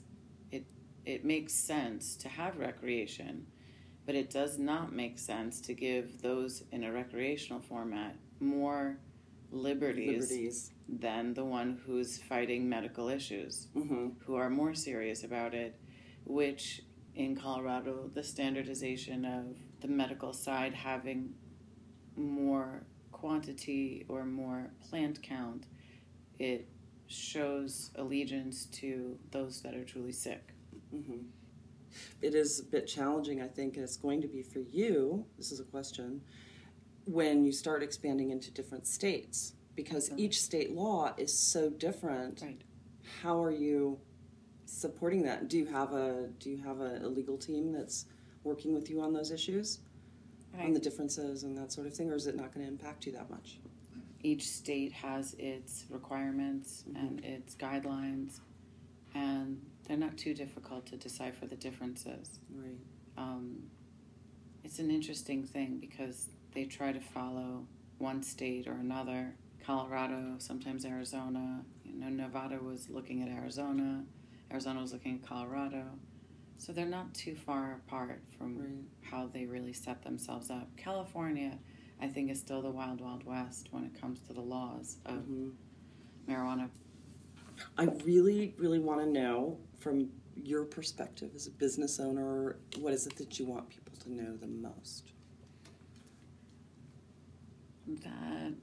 it 0.50 0.66
it 1.06 1.26
makes 1.26 1.54
sense 1.54 2.16
to 2.18 2.30
have 2.30 2.58
recreation, 2.58 3.48
but 4.06 4.16
it 4.16 4.30
does 4.30 4.58
not 4.58 4.94
make 4.94 5.18
sense 5.18 5.62
to 5.62 5.74
give 5.74 6.22
those 6.22 6.64
in 6.72 6.84
a 6.84 6.92
recreational 6.92 7.62
format 7.62 8.16
more 8.40 8.98
liberties, 9.52 10.22
Liberties. 10.30 10.72
than 10.90 11.34
the 11.34 11.46
one 11.46 11.80
who's 11.86 12.18
fighting 12.18 12.68
medical 12.68 13.08
issues 13.10 13.68
hmm 13.74 14.10
who 14.26 14.36
are 14.36 14.50
more 14.50 14.74
serious 14.74 15.24
about 15.24 15.54
it, 15.54 15.80
which 16.26 16.82
in 17.16 17.36
Colorado, 17.36 18.10
the 18.14 18.24
standardization 18.24 19.24
of 19.26 19.58
the 19.82 19.88
medical 19.88 20.34
side 20.34 20.74
having 20.74 21.34
more 22.16 22.84
quantity 23.12 24.06
or 24.10 24.26
more 24.26 24.72
plant 24.90 25.22
count, 25.22 25.66
it 26.40 26.68
shows 27.08 27.92
allegiance 27.96 28.66
to 28.66 29.18
those 29.32 29.62
that 29.62 29.76
are 29.76 29.84
truly 29.84 30.12
sick. 30.12 30.54
hmm 30.92 31.18
It 32.22 32.36
is 32.36 32.60
a 32.60 32.64
bit 32.64 32.88
challenging, 32.88 33.42
I 33.42 33.48
think, 33.48 33.76
and 33.76 33.84
it's 33.84 33.98
going 33.98 34.22
to 34.22 34.28
be 34.28 34.42
for 34.42 34.60
you. 34.60 35.26
This 35.38 35.52
is 35.52 35.60
a 35.60 35.64
question 35.64 36.22
when 37.06 37.44
you 37.44 37.52
start 37.52 37.84
expanding 37.84 38.30
into 38.32 38.52
different 38.52 38.88
states 38.88 39.54
because 39.76 40.12
each 40.18 40.42
state 40.42 40.72
law 40.74 41.14
is 41.18 41.38
so 41.38 41.70
different. 41.70 42.42
Right. 42.42 42.62
How 43.22 43.42
are 43.42 43.52
you 43.52 44.00
supporting 44.66 45.24
that? 45.24 45.50
Do 45.50 45.58
you 45.58 45.66
have 45.66 45.94
a 45.94 46.30
do 46.40 46.50
you 46.50 46.58
have 46.64 46.80
a, 46.80 47.00
a 47.04 47.08
legal 47.08 47.38
team 47.38 47.72
that's 47.72 48.06
working 48.44 48.74
with 48.74 48.90
you 48.90 49.02
on 49.02 49.14
those 49.14 49.32
issues, 49.32 49.80
on 50.60 50.74
the 50.74 50.80
differences 50.80 51.44
and 51.44 51.58
that 51.58 51.72
sort 51.72 51.88
of 51.88 51.94
thing, 51.94 52.10
or 52.12 52.16
is 52.16 52.28
it 52.28 52.36
not 52.36 52.54
going 52.54 52.66
to 52.66 52.72
impact 52.72 53.06
you 53.06 53.12
that 53.14 53.30
much? 53.30 53.60
Each 54.22 54.48
state 54.48 54.94
has 54.94 55.34
its 55.38 55.86
requirements 55.90 56.86
Mhm. 56.88 56.96
and 57.00 57.26
its 57.26 57.56
guidelines, 57.56 58.40
and 59.14 59.62
they're 59.88 59.98
not 59.98 60.18
too 60.18 60.34
difficult 60.34 60.86
to 60.88 60.98
decipher 60.98 61.46
the 61.46 61.56
differences. 61.56 62.40
Right. 62.54 62.78
um, 63.18 63.64
it's 64.64 64.80
an 64.80 64.90
interesting 64.90 65.44
thing 65.44 65.78
because 65.80 66.30
they 66.54 66.64
try 66.66 66.94
to 66.94 67.00
follow 67.02 67.68
one 67.98 68.24
state 68.24 68.66
or 68.68 68.74
another. 68.74 69.36
Colorado, 69.66 70.36
sometimes 70.38 70.86
Arizona. 70.86 71.64
You 71.84 72.00
know, 72.00 72.10
Nevada 72.10 72.60
was 72.62 72.90
looking 72.90 73.22
at 73.22 73.28
Arizona. 73.30 74.04
Arizona 74.52 74.82
was 74.82 74.94
looking 74.94 75.16
at 75.22 75.28
Colorado. 75.28 75.84
So 76.58 76.72
they're 76.72 76.86
not 76.86 77.14
too 77.14 77.36
far 77.36 77.82
apart 77.86 78.22
from 78.38 78.58
Right. 78.58 79.12
how 79.12 79.28
they 79.28 79.46
really 79.46 79.74
set 79.74 80.02
themselves 80.04 80.50
up. 80.50 80.70
California, 80.78 81.58
I 82.02 82.08
think, 82.08 82.32
is 82.32 82.40
still 82.40 82.62
the 82.62 82.72
wild, 82.72 83.02
wild 83.02 83.26
west 83.26 83.68
when 83.72 83.84
it 83.84 84.00
comes 84.00 84.22
to 84.28 84.34
the 84.34 84.42
laws 84.42 84.98
of 85.06 85.26
hmm 85.26 85.50
marijuana. 86.28 86.70
I 87.78 87.86
really, 88.06 88.54
really 88.58 88.80
want 88.80 89.02
to 89.02 89.08
know 89.08 89.58
from 89.80 90.10
your 90.36 90.64
perspective 90.64 91.32
as 91.36 91.48
a 91.48 91.52
business 91.52 92.00
owner, 92.00 92.58
what 92.80 92.94
is 92.94 93.06
it 93.08 93.16
that 93.18 93.40
you 93.40 93.46
want 93.46 93.70
people 93.70 93.94
to 94.04 94.12
know 94.12 94.36
the 94.36 94.48
most? 94.48 95.14
that 97.88 98.54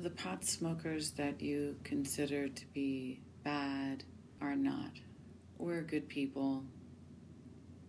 the 0.00 0.10
pot 0.10 0.44
smokers 0.44 1.12
that 1.12 1.40
you 1.40 1.76
consider 1.84 2.48
to 2.48 2.66
be 2.72 3.20
bad 3.44 4.04
are 4.40 4.56
not. 4.56 4.90
We're 5.58 5.82
good 5.82 6.08
people. 6.08 6.64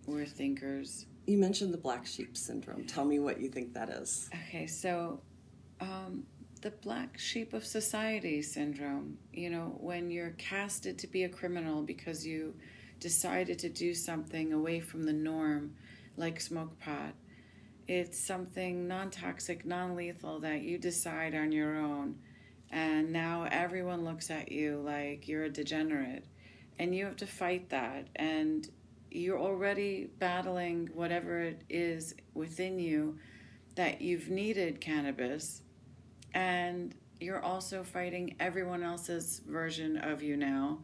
We're 0.05 0.25
thinkers. 0.25 1.07
You 1.25 1.39
mentioned 1.39 1.73
the 1.73 1.79
black 1.79 2.05
sheep 2.05 2.37
syndrome. 2.37 2.85
Tell 2.85 3.05
me 3.05 3.19
what 3.19 3.41
you 3.41 3.49
think 3.49 3.73
that 3.73 3.89
is. 3.89 4.29
Okay, 4.47 4.67
so 4.67 5.19
um, 5.81 6.23
the 6.65 6.71
black 6.71 7.15
sheep 7.19 7.53
of 7.53 7.63
society 7.63 8.41
syndrome, 8.41 9.19
you 9.31 9.51
know, 9.51 9.77
when 9.79 10.09
you're 10.09 10.31
casted 10.31 10.97
to 10.97 11.05
be 11.05 11.23
a 11.23 11.29
criminal 11.29 11.83
because 11.83 12.25
you 12.25 12.55
decided 12.99 13.59
to 13.59 13.69
do 13.69 13.93
something 13.93 14.51
away 14.51 14.79
from 14.79 15.03
the 15.03 15.13
norm, 15.13 15.75
like 16.17 16.41
smoke 16.41 16.79
pot, 16.79 17.13
it's 17.87 18.19
something 18.19 18.87
non 18.87 19.11
toxic, 19.11 19.63
non 19.63 19.95
lethal 19.95 20.39
that 20.39 20.63
you 20.63 20.79
decide 20.79 21.35
on 21.35 21.51
your 21.51 21.75
own. 21.75 22.15
And 22.71 23.13
now 23.13 23.47
everyone 23.51 24.03
looks 24.03 24.31
at 24.31 24.51
you 24.51 24.81
like 24.83 25.27
you're 25.27 25.43
a 25.43 25.49
degenerate. 25.51 26.25
And 26.79 26.95
you 26.95 27.05
have 27.05 27.17
to 27.17 27.27
fight 27.27 27.69
that. 27.69 28.07
And 28.15 28.67
you're 29.11 29.39
already 29.39 30.09
battling 30.17 30.89
whatever 30.95 31.41
it 31.41 31.61
is 31.69 32.15
within 32.33 32.79
you 32.79 33.19
that 33.75 34.01
you've 34.01 34.31
needed 34.31 34.81
cannabis. 34.81 35.61
And 36.35 36.93
you're 37.19 37.41
also 37.41 37.83
fighting 37.83 38.35
everyone 38.39 38.83
else's 38.83 39.41
version 39.47 39.97
of 39.97 40.21
you 40.21 40.35
now. 40.35 40.79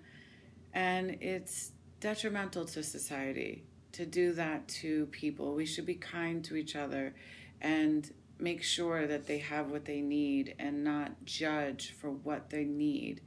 And 0.74 1.18
it's 1.22 1.74
detrimental 2.00 2.66
to 2.66 2.82
society 2.82 3.66
to 3.92 4.06
do 4.06 4.32
that 4.34 4.68
to 4.70 5.08
people. 5.08 5.54
We 5.54 5.66
should 5.66 5.86
be 5.86 5.96
kind 5.96 6.44
to 6.46 6.56
each 6.56 6.78
other 6.78 7.14
and 7.60 8.10
make 8.40 8.64
sure 8.64 9.06
that 9.06 9.28
they 9.28 9.40
have 9.40 9.70
what 9.70 9.84
they 9.84 10.00
need 10.00 10.56
and 10.58 10.86
not 10.86 11.26
judge 11.26 11.94
for 12.00 12.10
what 12.10 12.50
they 12.50 12.64
need. 12.64 13.22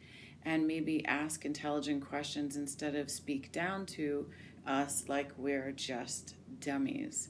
And 0.47 0.67
maybe 0.67 1.05
ask 1.07 1.45
intelligent 1.45 2.07
questions 2.07 2.57
instead 2.57 2.95
of 2.95 3.11
speak 3.11 3.53
down 3.53 3.85
to 3.87 4.31
us 4.67 5.05
like 5.09 5.31
we're 5.37 5.73
just 5.73 6.35
dummies. 6.61 7.29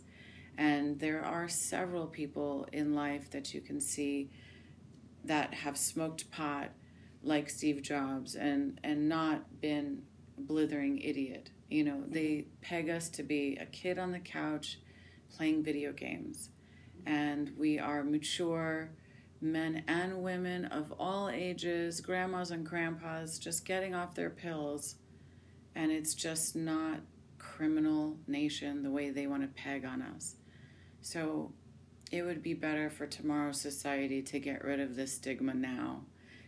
And 0.56 1.00
there 1.00 1.24
are 1.24 1.48
several 1.48 2.06
people 2.06 2.68
in 2.72 2.94
life 2.94 3.30
that 3.30 3.52
you 3.52 3.60
can 3.60 3.80
see 3.80 4.30
that 5.24 5.54
have 5.54 5.76
smoked 5.76 6.30
pot 6.30 6.70
like 7.22 7.48
Steve 7.48 7.82
Jobs 7.82 8.34
and, 8.34 8.78
and 8.84 9.08
not 9.08 9.60
been 9.60 10.02
a 10.36 10.40
blithering 10.40 10.98
idiot. 11.00 11.50
You 11.70 11.84
know, 11.84 11.94
mm-hmm. 11.94 12.12
they 12.12 12.46
peg 12.60 12.90
us 12.90 13.08
to 13.10 13.22
be 13.22 13.56
a 13.60 13.66
kid 13.66 13.98
on 13.98 14.12
the 14.12 14.18
couch 14.18 14.78
playing 15.34 15.64
video 15.64 15.92
games. 15.92 16.50
And 17.06 17.52
we 17.58 17.78
are 17.78 18.02
mature 18.02 18.90
men 19.40 19.84
and 19.86 20.22
women 20.22 20.64
of 20.66 20.92
all 20.98 21.28
ages, 21.28 22.00
grandmas 22.00 22.50
and 22.50 22.64
grandpas, 22.64 23.38
just 23.38 23.66
getting 23.66 23.94
off 23.94 24.14
their 24.14 24.30
pills. 24.30 24.96
And 25.74 25.90
it's 25.90 26.14
just 26.14 26.56
not 26.56 27.00
criminal 27.38 28.16
nation 28.26 28.82
the 28.82 28.90
way 28.90 29.10
they 29.10 29.26
want 29.26 29.42
to 29.42 29.48
peg 29.48 29.84
on 29.84 30.00
us. 30.00 30.36
So 31.02 31.52
it 32.14 32.22
would 32.22 32.44
be 32.44 32.54
better 32.54 32.88
for 32.88 33.06
tomorrow's 33.06 33.60
society 33.60 34.22
to 34.22 34.38
get 34.38 34.62
rid 34.62 34.78
of 34.78 34.94
this 34.94 35.14
stigma 35.14 35.52
now. 35.52 36.02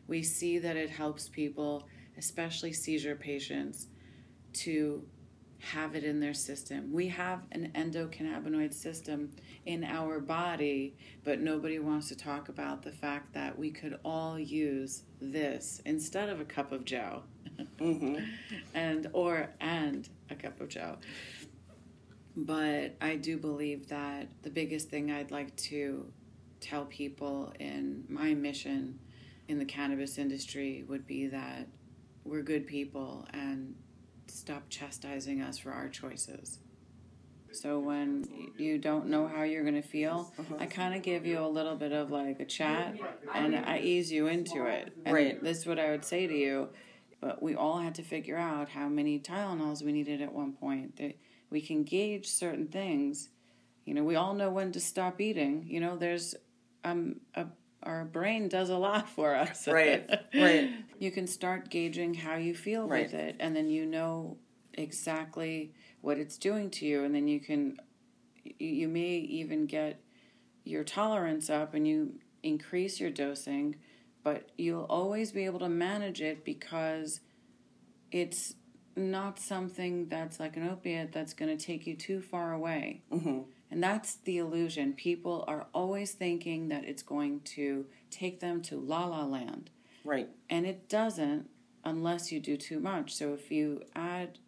We 0.06 0.22
see 0.22 0.60
that 0.60 0.76
it 0.76 0.90
helps 0.90 1.28
people, 1.28 1.88
especially 2.16 2.72
seizure 2.72 3.16
patients, 3.16 3.88
to 4.52 5.04
have 5.58 5.96
it 5.96 6.04
in 6.04 6.20
their 6.20 6.34
system. 6.34 6.92
We 6.92 7.08
have 7.08 7.42
an 7.50 7.72
endocannabinoid 7.74 8.72
system 8.74 9.32
in 9.64 9.82
our 9.82 10.20
body, 10.20 10.94
but 11.24 11.40
nobody 11.40 11.80
wants 11.80 12.08
to 12.10 12.16
talk 12.16 12.48
about 12.48 12.82
the 12.82 12.92
fact 12.92 13.34
that 13.34 13.58
we 13.58 13.72
could 13.72 13.98
all 14.04 14.38
use 14.38 15.02
this 15.20 15.82
instead 15.84 16.28
of 16.28 16.40
a 16.40 16.44
cup 16.44 16.70
of 16.70 16.84
joe. 16.84 17.24
Mm-hmm. 17.80 18.22
and 18.74 19.08
or 19.12 19.50
and 19.60 20.08
a 20.30 20.36
cup 20.36 20.60
of 20.60 20.68
joe. 20.68 20.98
But 22.36 22.96
I 23.00 23.16
do 23.16 23.38
believe 23.38 23.88
that 23.88 24.28
the 24.42 24.50
biggest 24.50 24.90
thing 24.90 25.10
I'd 25.10 25.30
like 25.30 25.56
to 25.56 26.12
tell 26.60 26.84
people 26.84 27.52
in 27.58 28.04
my 28.08 28.34
mission 28.34 28.98
in 29.48 29.58
the 29.58 29.64
cannabis 29.64 30.18
industry 30.18 30.84
would 30.88 31.06
be 31.06 31.28
that 31.28 31.66
we're 32.24 32.42
good 32.42 32.66
people 32.66 33.26
and 33.32 33.74
stop 34.26 34.64
chastising 34.68 35.40
us 35.40 35.58
for 35.58 35.72
our 35.72 35.88
choices. 35.88 36.58
So 37.52 37.78
when 37.78 38.26
you 38.58 38.76
don't 38.76 39.06
know 39.06 39.26
how 39.26 39.44
you're 39.44 39.62
going 39.62 39.80
to 39.80 39.88
feel. 39.88 40.30
I 40.58 40.66
kind 40.66 40.94
of 40.94 41.02
give 41.02 41.24
you 41.24 41.38
a 41.38 41.48
little 41.48 41.76
bit 41.76 41.92
of 41.92 42.10
like 42.10 42.38
a 42.40 42.44
chat 42.44 42.96
and 43.34 43.56
I 43.56 43.78
ease 43.78 44.12
you 44.12 44.26
into 44.26 44.66
it. 44.66 44.92
And 45.06 45.14
right. 45.14 45.42
This 45.42 45.58
is 45.58 45.66
what 45.66 45.78
I 45.78 45.90
would 45.90 46.04
say 46.04 46.26
to 46.26 46.34
you. 46.34 46.68
But 47.20 47.42
we 47.42 47.54
all 47.54 47.78
had 47.78 47.94
to 47.94 48.02
figure 48.02 48.36
out 48.36 48.68
how 48.68 48.88
many 48.88 49.18
Tylenols 49.18 49.82
we 49.82 49.92
needed 49.92 50.20
at 50.20 50.34
one 50.34 50.52
point. 50.52 51.00
We 51.56 51.62
can 51.62 51.84
gauge 51.84 52.28
certain 52.28 52.68
things. 52.68 53.30
You 53.86 53.94
know, 53.94 54.04
we 54.04 54.14
all 54.14 54.34
know 54.34 54.50
when 54.50 54.72
to 54.72 54.80
stop 54.80 55.22
eating. 55.22 55.64
You 55.66 55.80
know, 55.80 55.96
there's 55.96 56.34
um 56.84 57.22
a 57.34 57.46
our 57.82 58.04
brain 58.04 58.50
does 58.50 58.68
a 58.68 58.76
lot 58.76 59.08
for 59.08 59.34
us. 59.34 59.66
Right. 59.66 60.06
right. 60.34 60.70
You 60.98 61.10
can 61.10 61.26
start 61.26 61.70
gauging 61.70 62.12
how 62.12 62.36
you 62.36 62.54
feel 62.54 62.86
right. 62.86 63.04
with 63.04 63.14
it 63.14 63.36
and 63.40 63.56
then 63.56 63.70
you 63.70 63.86
know 63.86 64.36
exactly 64.74 65.72
what 66.02 66.18
it's 66.18 66.36
doing 66.36 66.68
to 66.72 66.84
you 66.84 67.04
and 67.04 67.14
then 67.14 67.26
you 67.26 67.40
can 67.40 67.78
you 68.58 68.88
may 68.88 69.16
even 69.40 69.64
get 69.64 70.02
your 70.64 70.84
tolerance 70.84 71.48
up 71.48 71.72
and 71.72 71.88
you 71.88 72.18
increase 72.42 73.00
your 73.00 73.10
dosing, 73.10 73.76
but 74.22 74.50
you'll 74.58 74.90
always 74.90 75.32
be 75.32 75.46
able 75.46 75.60
to 75.60 75.70
manage 75.70 76.20
it 76.20 76.44
because 76.44 77.20
it's 78.12 78.56
not 78.96 79.38
something 79.38 80.08
that's 80.08 80.40
like 80.40 80.56
an 80.56 80.68
opiate 80.68 81.12
that's 81.12 81.34
going 81.34 81.56
to 81.56 81.62
take 81.62 81.86
you 81.86 81.94
too 81.94 82.22
far 82.22 82.52
away. 82.52 83.02
Mm-hmm. 83.12 83.40
And 83.70 83.82
that's 83.82 84.14
the 84.14 84.38
illusion. 84.38 84.94
People 84.94 85.44
are 85.46 85.66
always 85.74 86.12
thinking 86.12 86.68
that 86.68 86.84
it's 86.84 87.02
going 87.02 87.40
to 87.40 87.86
take 88.10 88.40
them 88.40 88.62
to 88.62 88.76
la 88.76 89.06
la 89.06 89.24
land. 89.24 89.70
Right. 90.04 90.28
And 90.48 90.66
it 90.66 90.88
doesn't 90.88 91.50
unless 91.84 92.32
you 92.32 92.40
do 92.40 92.56
too 92.56 92.80
much. 92.80 93.14
So 93.14 93.34
if 93.34 93.50
you 93.50 93.82
add, 93.94 94.38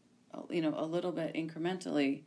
you 0.51 0.63
know, 0.63 0.75
a 0.77 0.85
little 0.85 1.13
bit 1.13 1.35
incrementally, 1.35 2.23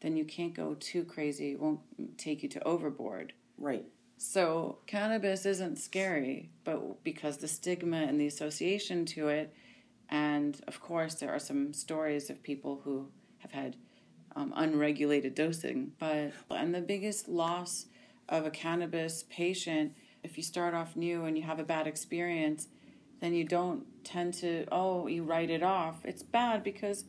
then 0.00 0.16
you 0.16 0.24
can't 0.24 0.54
go 0.54 0.74
too 0.78 1.04
crazy. 1.04 1.52
It 1.52 1.60
won't 1.60 1.80
take 2.18 2.42
you 2.42 2.48
to 2.50 2.64
overboard. 2.64 3.32
Right. 3.58 3.84
So 4.16 4.78
cannabis 4.86 5.46
isn't 5.46 5.78
scary, 5.78 6.50
but 6.64 7.02
because 7.04 7.38
the 7.38 7.48
stigma 7.48 7.98
and 7.98 8.20
the 8.20 8.26
association 8.26 9.06
to 9.06 9.28
it, 9.28 9.54
and 10.10 10.60
of 10.66 10.80
course 10.80 11.14
there 11.14 11.30
are 11.30 11.38
some 11.38 11.72
stories 11.72 12.28
of 12.28 12.42
people 12.42 12.80
who 12.84 13.08
have 13.38 13.52
had 13.52 13.76
um, 14.36 14.52
unregulated 14.56 15.34
dosing. 15.34 15.92
But 15.98 16.32
and 16.50 16.74
the 16.74 16.80
biggest 16.80 17.28
loss 17.28 17.86
of 18.28 18.44
a 18.44 18.50
cannabis 18.50 19.24
patient, 19.30 19.94
if 20.22 20.36
you 20.36 20.42
start 20.42 20.74
off 20.74 20.96
new 20.96 21.24
and 21.24 21.36
you 21.36 21.44
have 21.44 21.58
a 21.58 21.64
bad 21.64 21.86
experience, 21.86 22.68
then 23.20 23.34
you 23.34 23.44
don't 23.44 23.84
tend 24.04 24.34
to 24.34 24.66
oh 24.72 25.06
you 25.06 25.22
write 25.22 25.50
it 25.50 25.62
off. 25.62 26.04
It's 26.04 26.22
bad 26.22 26.64
because 26.64 27.04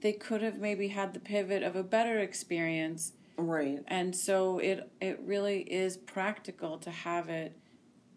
they 0.00 0.12
could 0.12 0.42
have 0.42 0.58
maybe 0.58 0.88
had 0.88 1.14
the 1.14 1.20
pivot 1.20 1.62
of 1.62 1.76
a 1.76 1.82
better 1.82 2.18
experience. 2.18 3.12
Right. 3.36 3.82
And 3.86 4.16
so 4.16 4.58
it 4.58 4.90
it 5.00 5.20
really 5.22 5.60
is 5.60 5.98
practical 5.98 6.78
to 6.78 6.90
have 6.90 7.28
it 7.28 7.56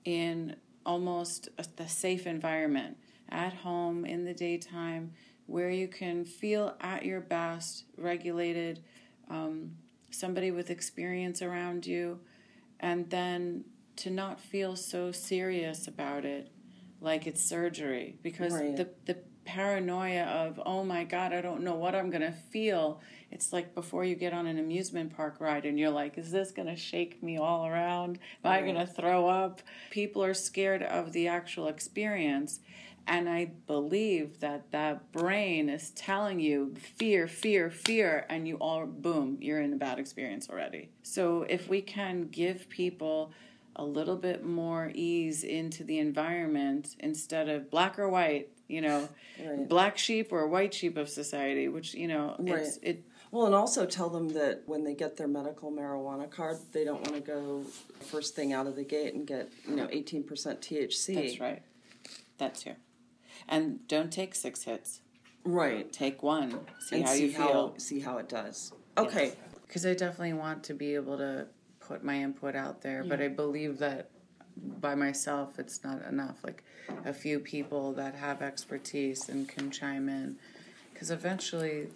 in 0.05 0.55
almost 0.85 1.49
a, 1.57 1.65
the 1.75 1.87
safe 1.87 2.25
environment 2.25 2.97
at 3.31 3.53
home 3.53 4.05
in 4.05 4.25
the 4.25 4.33
daytime 4.33 5.11
where 5.45 5.69
you 5.69 5.87
can 5.87 6.25
feel 6.25 6.75
at 6.79 7.03
your 7.03 7.21
best, 7.21 7.85
regulated, 7.97 8.83
um, 9.29 9.71
somebody 10.11 10.51
with 10.51 10.69
experience 10.69 11.41
around 11.41 11.85
you, 11.87 12.19
and 12.79 13.09
then 13.09 13.63
to 13.95 14.09
not 14.09 14.39
feel 14.39 14.75
so 14.75 15.11
serious 15.11 15.87
about 15.87 16.23
it, 16.23 16.51
like 17.01 17.25
it's 17.25 17.43
surgery, 17.43 18.15
because 18.21 18.53
right. 18.53 18.77
the 18.77 18.89
the 19.05 19.17
paranoia 19.43 20.25
of 20.25 20.61
oh 20.63 20.83
my 20.83 21.03
god, 21.03 21.33
I 21.33 21.41
don't 21.41 21.61
know 21.61 21.73
what 21.75 21.95
I'm 21.95 22.11
gonna 22.11 22.35
feel. 22.51 23.01
It's 23.31 23.51
like 23.51 23.73
before 23.73 24.05
you 24.05 24.15
get 24.15 24.33
on 24.33 24.45
an 24.45 24.59
amusement 24.59 25.15
park 25.15 25.37
ride 25.39 25.65
and 25.65 25.79
you're 25.79 25.89
like, 25.89 26.19
is 26.19 26.31
this 26.31 26.51
gonna 26.51 26.75
shake 26.75 27.23
me 27.23 27.37
all 27.37 27.65
around? 27.65 28.19
Am 28.43 28.51
right. 28.51 28.63
I 28.63 28.67
gonna 28.67 28.85
throw 28.85 29.27
up? 29.27 29.61
People 29.89 30.23
are 30.23 30.35
scared 30.35 30.83
of 30.83 31.13
the 31.13 31.27
actual 31.27 31.67
experience 31.67 32.59
and 33.07 33.29
I 33.29 33.51
believe 33.67 34.39
that 34.39 34.71
that 34.71 35.11
brain 35.11 35.69
is 35.69 35.91
telling 35.91 36.39
you 36.39 36.75
fear, 36.95 37.27
fear, 37.27 37.69
fear, 37.69 38.25
and 38.29 38.47
you 38.47 38.57
all, 38.57 38.85
boom, 38.85 39.37
you're 39.41 39.61
in 39.61 39.73
a 39.73 39.77
bad 39.77 39.99
experience 39.99 40.49
already. 40.49 40.89
So 41.03 41.43
if 41.49 41.67
we 41.67 41.81
can 41.81 42.27
give 42.27 42.69
people 42.69 43.31
a 43.75 43.83
little 43.83 44.17
bit 44.17 44.45
more 44.45 44.91
ease 44.93 45.43
into 45.43 45.83
the 45.83 45.99
environment 45.99 46.95
instead 46.99 47.49
of 47.49 47.71
black 47.71 47.97
or 47.97 48.09
white, 48.09 48.49
you 48.67 48.81
know, 48.81 49.09
right. 49.43 49.67
black 49.67 49.97
sheep 49.97 50.31
or 50.31 50.47
white 50.47 50.73
sheep 50.73 50.97
of 50.97 51.09
society, 51.09 51.67
which, 51.67 51.93
you 51.93 52.07
know, 52.07 52.35
right. 52.39 52.59
it's, 52.59 52.77
it, 52.83 53.03
well, 53.31 53.45
and 53.45 53.55
also 53.55 53.85
tell 53.85 54.09
them 54.09 54.29
that 54.33 54.63
when 54.65 54.83
they 54.83 54.93
get 54.93 55.17
their 55.17 55.27
medical 55.27 55.71
marijuana 55.71 56.29
card, 56.29 56.57
they 56.71 56.83
don't 56.83 57.01
want 57.01 57.13
to 57.13 57.21
go 57.21 57.63
first 58.01 58.35
thing 58.35 58.53
out 58.53 58.67
of 58.67 58.75
the 58.75 58.83
gate 58.83 59.13
and 59.13 59.25
get, 59.25 59.49
you 59.67 59.75
know, 59.75 59.87
18% 59.87 60.25
THC. 60.25 61.15
That's 61.15 61.39
right. 61.39 61.61
That's 62.37 62.63
true. 62.63 62.75
And 63.47 63.87
don't 63.87 64.11
take 64.11 64.35
six 64.35 64.63
hits. 64.63 65.01
Right. 65.43 65.91
Take 65.91 66.21
one. 66.21 66.59
See 66.79 66.97
and 66.97 67.05
how 67.05 67.13
see 67.13 67.25
you 67.25 67.37
how, 67.37 67.47
feel. 67.47 67.73
See 67.77 67.99
how 67.99 68.17
it 68.17 68.29
does. 68.29 68.73
Okay. 68.97 69.33
Because 69.65 69.85
yes. 69.85 69.95
I 69.95 70.05
definitely 70.05 70.33
want 70.33 70.63
to 70.65 70.73
be 70.73 70.95
able 70.95 71.17
to 71.17 71.47
put 71.79 72.03
my 72.03 72.21
input 72.21 72.55
out 72.55 72.81
there, 72.81 73.01
yeah. 73.03 73.09
but 73.09 73.21
I 73.21 73.27
believe 73.27 73.79
that 73.79 74.09
by 74.57 74.95
myself 74.95 75.57
it's 75.57 75.83
not 75.83 76.03
enough. 76.05 76.43
Like 76.43 76.63
a 77.05 77.13
few 77.13 77.39
people 77.39 77.93
that 77.93 78.15
have 78.15 78.41
expertise 78.41 79.29
and 79.29 79.47
can 79.47 79.71
chime 79.71 80.09
in. 80.09 80.37
Because 80.93 81.11
eventually, 81.11 81.87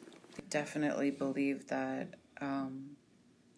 definitely 0.50 1.12
believe 1.12 1.68
that 1.68 2.16
um, 2.42 2.92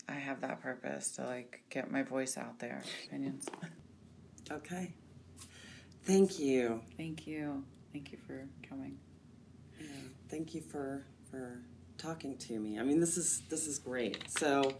I 0.10 0.13
have 0.13 0.41
that 0.41 0.62
purpose 0.62 1.12
to 1.12 1.26
like 1.26 1.63
get 1.69 1.91
my 1.91 2.04
voice 2.04 2.38
out 2.38 2.60
there. 2.60 2.84
Opinions. 3.08 3.48
Okay. 4.52 4.93
Thank 6.04 6.39
you. 6.39 6.82
Thank 6.98 7.26
you. 7.28 7.63
Thank 7.95 8.12
you 8.12 8.17
for 8.27 8.45
coming. 8.67 8.97
Yeah, 9.79 9.88
thank 10.27 10.53
you 10.53 10.60
for 10.60 11.05
for 11.31 11.62
talking 11.97 12.38
to 12.39 12.60
me. 12.60 12.77
I 12.77 12.84
mean, 12.84 12.99
this 12.99 13.15
is 13.15 13.43
this 13.49 13.67
is 13.67 13.79
great. 13.79 14.29
So, 14.38 14.73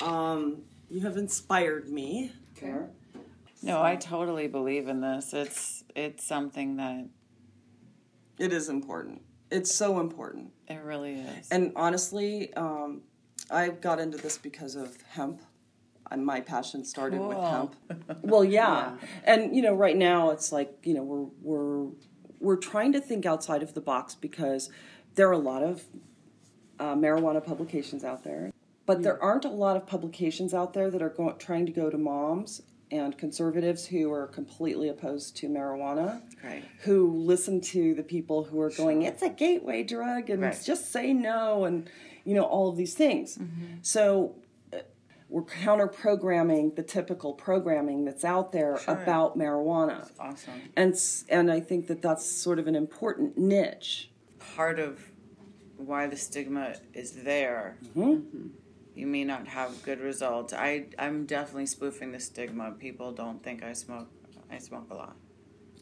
um, 0.00 0.62
you 0.88 1.02
have 1.02 1.18
inspired 1.18 1.90
me. 1.90 2.32
Okay. 2.56 2.86
No, 3.60 3.82
I 3.82 3.94
totally 3.94 4.46
believe 4.46 4.88
in 4.88 5.02
this. 5.02 5.34
It's 5.34 5.84
it's 5.94 6.26
something 6.26 6.78
that 6.78 7.10
it 8.38 8.54
is 8.54 8.70
important. 8.70 9.20
It's 9.50 9.74
so 9.74 10.00
important. 10.00 10.52
It 10.66 10.82
really 10.82 11.16
is. 11.16 11.46
And 11.50 11.74
honestly, 11.76 12.54
um, 12.54 13.02
I 13.50 13.68
got 13.68 14.00
into 14.00 14.16
this 14.16 14.38
because 14.38 14.76
of 14.76 14.96
hemp 15.10 15.42
and 16.10 16.24
my 16.24 16.40
passion 16.40 16.86
started 16.86 17.18
cool. 17.18 17.28
with 17.28 17.38
hemp. 17.38 17.76
well, 18.22 18.44
yeah. 18.44 18.96
yeah. 18.98 19.08
And 19.24 19.54
you 19.54 19.60
know, 19.60 19.74
right 19.74 19.96
now 19.96 20.30
it's 20.30 20.52
like, 20.52 20.74
you 20.84 20.94
know, 20.94 21.02
we're 21.02 21.26
we're 21.42 21.90
we're 22.40 22.56
trying 22.56 22.92
to 22.92 23.00
think 23.00 23.26
outside 23.26 23.62
of 23.62 23.74
the 23.74 23.80
box 23.80 24.14
because 24.14 24.70
there 25.14 25.28
are 25.28 25.32
a 25.32 25.38
lot 25.38 25.62
of 25.62 25.84
uh, 26.78 26.94
marijuana 26.94 27.44
publications 27.44 28.02
out 28.04 28.24
there, 28.24 28.50
but 28.86 29.02
there 29.02 29.22
aren't 29.22 29.44
a 29.44 29.48
lot 29.50 29.76
of 29.76 29.86
publications 29.86 30.54
out 30.54 30.72
there 30.72 30.90
that 30.90 31.02
are 31.02 31.10
going, 31.10 31.36
trying 31.38 31.66
to 31.66 31.72
go 31.72 31.90
to 31.90 31.98
moms 31.98 32.62
and 32.90 33.16
conservatives 33.18 33.86
who 33.86 34.10
are 34.12 34.26
completely 34.26 34.88
opposed 34.88 35.36
to 35.36 35.48
marijuana, 35.48 36.22
Right. 36.42 36.64
who 36.80 37.12
listen 37.12 37.60
to 37.60 37.94
the 37.94 38.02
people 38.02 38.44
who 38.44 38.58
are 38.60 38.70
going, 38.70 39.02
it's 39.02 39.22
a 39.22 39.28
gateway 39.28 39.82
drug 39.84 40.30
and 40.30 40.42
Right. 40.42 40.62
just 40.64 40.90
say 40.90 41.12
no, 41.12 41.64
and 41.64 41.88
you 42.24 42.34
know 42.34 42.42
all 42.44 42.68
of 42.68 42.76
these 42.76 42.94
things. 42.94 43.38
So 43.82 44.34
uh, 44.34 44.40
we're 45.30 45.44
counter 45.44 45.86
programming 45.86 46.74
the 46.74 46.82
typical 46.82 47.32
programming 47.32 48.04
that's 48.04 48.24
out 48.24 48.50
there 48.52 48.76
Sure. 48.78 48.94
about 48.94 49.38
marijuana, 49.38 50.10
Awesome. 50.18 50.60
and 50.76 50.94
and 51.28 51.50
I 51.50 51.60
think 51.60 51.86
that 51.86 52.02
that's 52.02 52.24
sort 52.26 52.58
of 52.58 52.66
an 52.66 52.74
important 52.74 53.38
niche. 53.38 54.10
Part 54.56 54.78
of 54.80 55.00
why 55.76 56.06
the 56.08 56.16
stigma 56.16 56.74
is 56.92 57.12
there. 57.22 57.78
Mm-hmm. 57.96 58.48
You 58.94 59.06
may 59.06 59.24
not 59.24 59.46
have 59.48 59.82
good 59.82 60.00
results. 60.00 60.52
I 60.52 60.86
I'm 60.98 61.24
definitely 61.26 61.66
spoofing 61.66 62.12
the 62.12 62.20
stigma. 62.20 62.72
People 62.72 63.12
don't 63.12 63.42
think 63.42 63.62
I 63.62 63.72
smoke. 63.72 64.08
I 64.50 64.58
smoke 64.58 64.88
a 64.90 64.94
lot. 64.94 65.16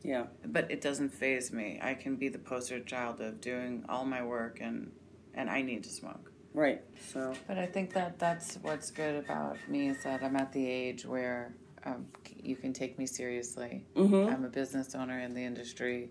Yeah, 0.04 0.26
but 0.46 0.70
it 0.70 0.80
doesn't 0.80 1.08
phase 1.08 1.52
me. 1.52 1.78
I 1.82 1.94
can 1.94 2.16
be 2.16 2.28
the 2.28 2.38
poster 2.38 2.78
child 2.80 3.20
of 3.20 3.40
doing 3.40 3.84
all 3.88 4.04
my 4.04 4.22
work 4.22 4.58
and 4.60 4.92
and 5.34 5.48
I 5.50 5.62
need 5.62 5.82
to 5.84 5.90
smoke. 5.90 6.27
Right. 6.58 6.82
So 7.12 7.34
But 7.46 7.58
I 7.58 7.66
think 7.66 7.92
that 7.94 8.18
that's 8.18 8.56
what's 8.62 8.90
good 8.90 9.16
about 9.24 9.56
me 9.68 9.88
is 9.88 10.02
that 10.02 10.22
I'm 10.22 10.36
at 10.36 10.52
the 10.52 10.66
age 10.66 11.06
where 11.06 11.54
um, 11.84 12.06
you 12.42 12.56
can 12.56 12.72
take 12.72 12.98
me 12.98 13.06
seriously. 13.06 13.84
Mhm. 13.94 14.32
I'm 14.32 14.44
a 14.44 14.48
business 14.48 14.94
owner 14.94 15.20
in 15.20 15.32
the 15.34 15.44
industry, 15.44 16.10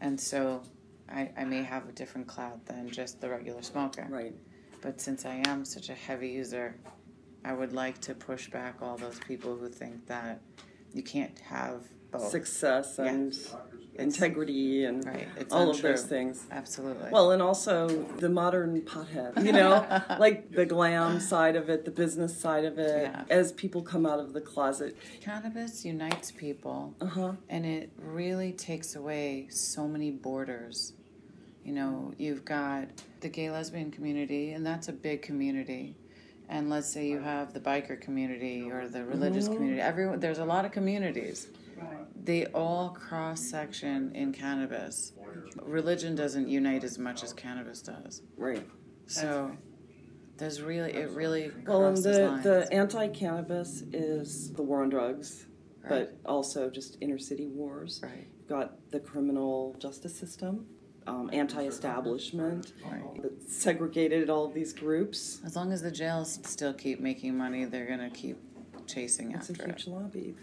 and 0.00 0.18
so 0.18 0.62
I, 1.08 1.30
I 1.36 1.44
may 1.44 1.62
have 1.62 1.88
a 1.88 1.92
different 1.92 2.26
clout 2.26 2.64
than 2.66 2.88
just 2.90 3.20
the 3.20 3.28
regular 3.28 3.62
smoker. 3.62 4.06
right. 4.08 4.34
But 4.80 5.00
since 5.00 5.24
I 5.24 5.42
am 5.46 5.64
such 5.64 5.88
a 5.88 5.94
heavy 5.94 6.28
user, 6.28 6.76
I 7.44 7.52
would 7.54 7.72
like 7.72 8.00
to 8.02 8.14
push 8.14 8.50
back 8.50 8.82
all 8.82 8.96
those 8.96 9.18
people 9.20 9.56
who 9.56 9.68
think 9.68 10.06
that 10.06 10.40
you 10.92 11.02
can't 11.02 11.38
have 11.40 11.82
both. 12.10 12.28
Success 12.30 12.98
and 12.98 13.36
integrity 13.96 14.84
and 14.84 15.04
Right, 15.04 15.28
all 15.50 15.70
of 15.70 15.80
those 15.80 16.04
things. 16.04 16.46
Absolutely. 16.50 17.10
Well, 17.10 17.32
and 17.32 17.40
also 17.42 17.88
the 18.18 18.28
modern 18.28 18.80
pothead, 18.82 19.44
you 19.44 19.52
know, 19.52 19.86
like 20.18 20.50
the 20.52 20.66
glam 20.66 21.20
side 21.20 21.56
of 21.56 21.68
it, 21.70 21.84
the 21.84 21.90
business 21.90 22.36
side 22.36 22.64
of 22.64 22.78
it, 22.78 23.10
Yeah. 23.10 23.24
as 23.30 23.52
people 23.52 23.82
come 23.82 24.06
out 24.06 24.18
of 24.18 24.32
the 24.32 24.40
closet. 24.40 24.96
Cannabis 25.20 25.84
unites 25.84 26.30
people, 26.30 26.94
Uh 27.00 27.06
huh. 27.06 27.32
and 27.48 27.64
it 27.64 27.90
really 27.98 28.52
takes 28.52 28.96
away 28.96 29.46
so 29.50 29.86
many 29.86 30.10
borders. 30.10 30.92
You 31.64 31.72
know, 31.72 32.12
you've 32.18 32.44
got 32.44 32.88
the 33.20 33.28
gay 33.28 33.50
lesbian 33.50 33.90
community, 33.90 34.52
and 34.52 34.66
that's 34.66 34.88
a 34.88 34.92
big 34.92 35.22
community. 35.22 35.94
And 36.48 36.68
let's 36.68 36.86
say 36.88 37.06
you 37.08 37.20
have 37.20 37.54
the 37.54 37.60
biker 37.60 37.98
community 37.98 38.70
or 38.70 38.86
the 38.86 39.02
religious 39.04 39.48
community. 39.48 39.80
Everyone, 39.80 40.20
there's 40.20 40.38
a 40.40 40.44
lot 40.44 40.66
of 40.66 40.72
communities. 40.72 41.48
They 42.22 42.46
all 42.46 42.90
cross 42.90 43.40
section 43.42 44.12
in 44.14 44.32
cannabis. 44.32 45.12
Religion 45.62 46.14
doesn't 46.14 46.48
unite 46.48 46.84
as 46.84 46.98
much 46.98 47.22
as 47.22 47.32
cannabis 47.32 47.82
does. 47.82 48.22
Right. 48.36 48.66
So 49.06 49.50
there's 50.38 50.62
really, 50.62 50.92
it 50.92 51.10
really 51.10 51.50
Well, 51.66 51.84
and 51.86 51.96
the, 51.96 52.28
lines. 52.28 52.44
the 52.44 52.72
anti 52.72 53.08
cannabis 53.08 53.82
is 53.92 54.52
the 54.52 54.62
war 54.62 54.82
on 54.82 54.88
drugs, 54.88 55.46
Right. 55.82 55.88
but 55.90 56.16
also 56.24 56.70
just 56.70 56.96
inner 57.00 57.18
city 57.18 57.46
wars. 57.46 58.00
right. 58.02 58.26
You've 58.38 58.48
got 58.48 58.90
the 58.90 59.00
criminal 59.00 59.74
justice 59.78 60.14
system, 60.18 60.66
um, 61.06 61.28
anti 61.32 61.62
establishment, 61.66 62.72
Right. 62.90 63.22
that 63.22 63.50
segregated 63.50 64.30
all 64.30 64.46
of 64.46 64.54
these 64.54 64.72
groups. 64.72 65.40
As 65.44 65.56
long 65.56 65.72
as 65.72 65.82
the 65.82 65.90
jails 65.90 66.40
still 66.44 66.72
keep 66.74 67.00
making 67.00 67.36
money, 67.36 67.64
they're 67.66 67.86
gonna 67.86 68.10
keep 68.10 68.38
chasing 68.86 69.32
It's 69.32 69.48
a 69.50 69.52
after 69.52 69.64
it. 69.64 69.70
huge 69.80 69.86
lobby. 69.88 70.36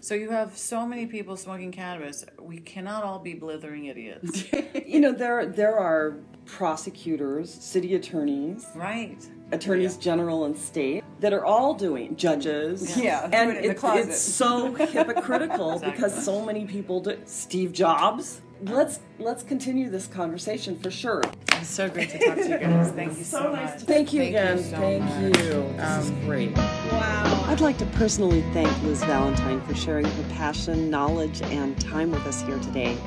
So 0.00 0.14
you 0.14 0.30
have 0.30 0.56
so 0.56 0.86
many 0.86 1.06
people 1.06 1.36
smoking 1.36 1.72
cannabis. 1.72 2.24
We 2.40 2.58
cannot 2.58 3.04
all 3.04 3.18
be 3.18 3.34
blithering 3.34 3.84
idiots, 3.84 4.44
you 4.86 4.98
know, 4.98 5.12
there 5.12 5.44
there 5.46 5.78
are 5.78 6.16
prosecutors, 6.46 7.52
city 7.52 7.94
attorneys, 7.94 8.66
right? 8.74 9.18
Attorneys 9.52 9.96
general 9.96 10.44
and 10.44 10.56
state 10.56 11.04
that 11.20 11.32
are 11.32 11.44
all 11.44 11.74
doing 11.74 12.16
judges. 12.16 12.96
Yeah, 12.96 13.26
do 13.26 13.36
and 13.36 13.50
it 13.50 13.64
it- 13.64 13.78
it's 13.84 14.20
so 14.20 14.72
hypocritical 14.74 15.78
because 15.84 16.24
so 16.24 16.44
many 16.44 16.64
people 16.66 17.00
do. 17.00 17.18
Steve 17.26 17.72
Jobs. 17.72 18.40
Let's 18.62 19.00
let's 19.18 19.42
continue 19.42 19.88
this 19.88 20.06
conversation 20.06 20.78
for 20.78 20.90
sure. 20.90 21.22
It's 21.52 21.68
so 21.70 21.88
great 21.88 22.10
to 22.10 22.18
talk 22.18 22.36
to 22.36 22.42
you 22.48 22.58
guys. 22.58 22.90
Thank 22.90 23.16
you 23.18 23.24
so, 23.24 23.52
much. 23.52 23.80
Thank 23.80 24.12
you 24.12 24.22
again. 24.22 24.58
so 24.62 24.76
Thank 24.76 25.02
much. 25.04 25.22
you. 25.22 25.32
This 25.76 26.04
is 26.04 26.10
Um, 26.10 26.20
great. 26.26 26.56
Wow. 26.56 27.44
I'd 27.48 27.60
like 27.60 27.78
to 27.78 27.86
personally 27.86 28.42
thank 28.52 28.70
Liz 28.82 29.02
Valentine 29.04 29.60
for 29.62 29.74
sharing 29.74 30.04
her 30.04 30.22
passion, 30.34 30.90
knowledge, 30.90 31.40
and 31.42 31.78
time 31.80 32.10
with 32.10 32.24
us 32.26 32.42
here 32.42 32.58
today. 32.58 32.98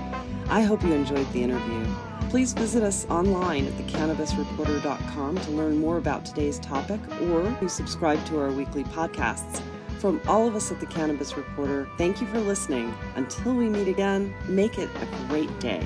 I 0.49 0.62
hope 0.63 0.84
you 0.84 0.93
enjoyed 0.93 1.32
the 1.34 1.43
interview. 1.43 1.86
Please 2.34 2.54
visit 2.54 2.82
us 2.82 3.06
online 3.12 3.67
at 3.67 3.74
thecannabisreporter.com 3.74 5.38
to 5.38 5.52
learn 5.52 5.78
more 5.78 6.00
about 6.00 6.26
today's 6.26 6.58
topic 6.58 7.00
or 7.22 7.43
to 7.60 7.69
subscribe 7.69 8.26
to 8.26 8.39
our 8.39 8.50
weekly 8.50 8.84
podcasts. 8.86 9.62
From 10.00 10.19
all 10.28 10.48
of 10.48 10.56
us 10.56 10.72
at 10.72 10.80
the 10.80 10.88
Cannabis 10.88 11.38
Reporter, 11.38 11.88
thank 11.96 12.22
you 12.22 12.26
for 12.26 12.39
listening. 12.39 12.91
Until 13.15 13.54
we 13.54 13.69
meet 13.69 13.88
again, 13.88 14.34
make 14.48 14.80
it 14.80 14.89
a 15.00 15.28
great 15.28 15.60
day. 15.60 15.86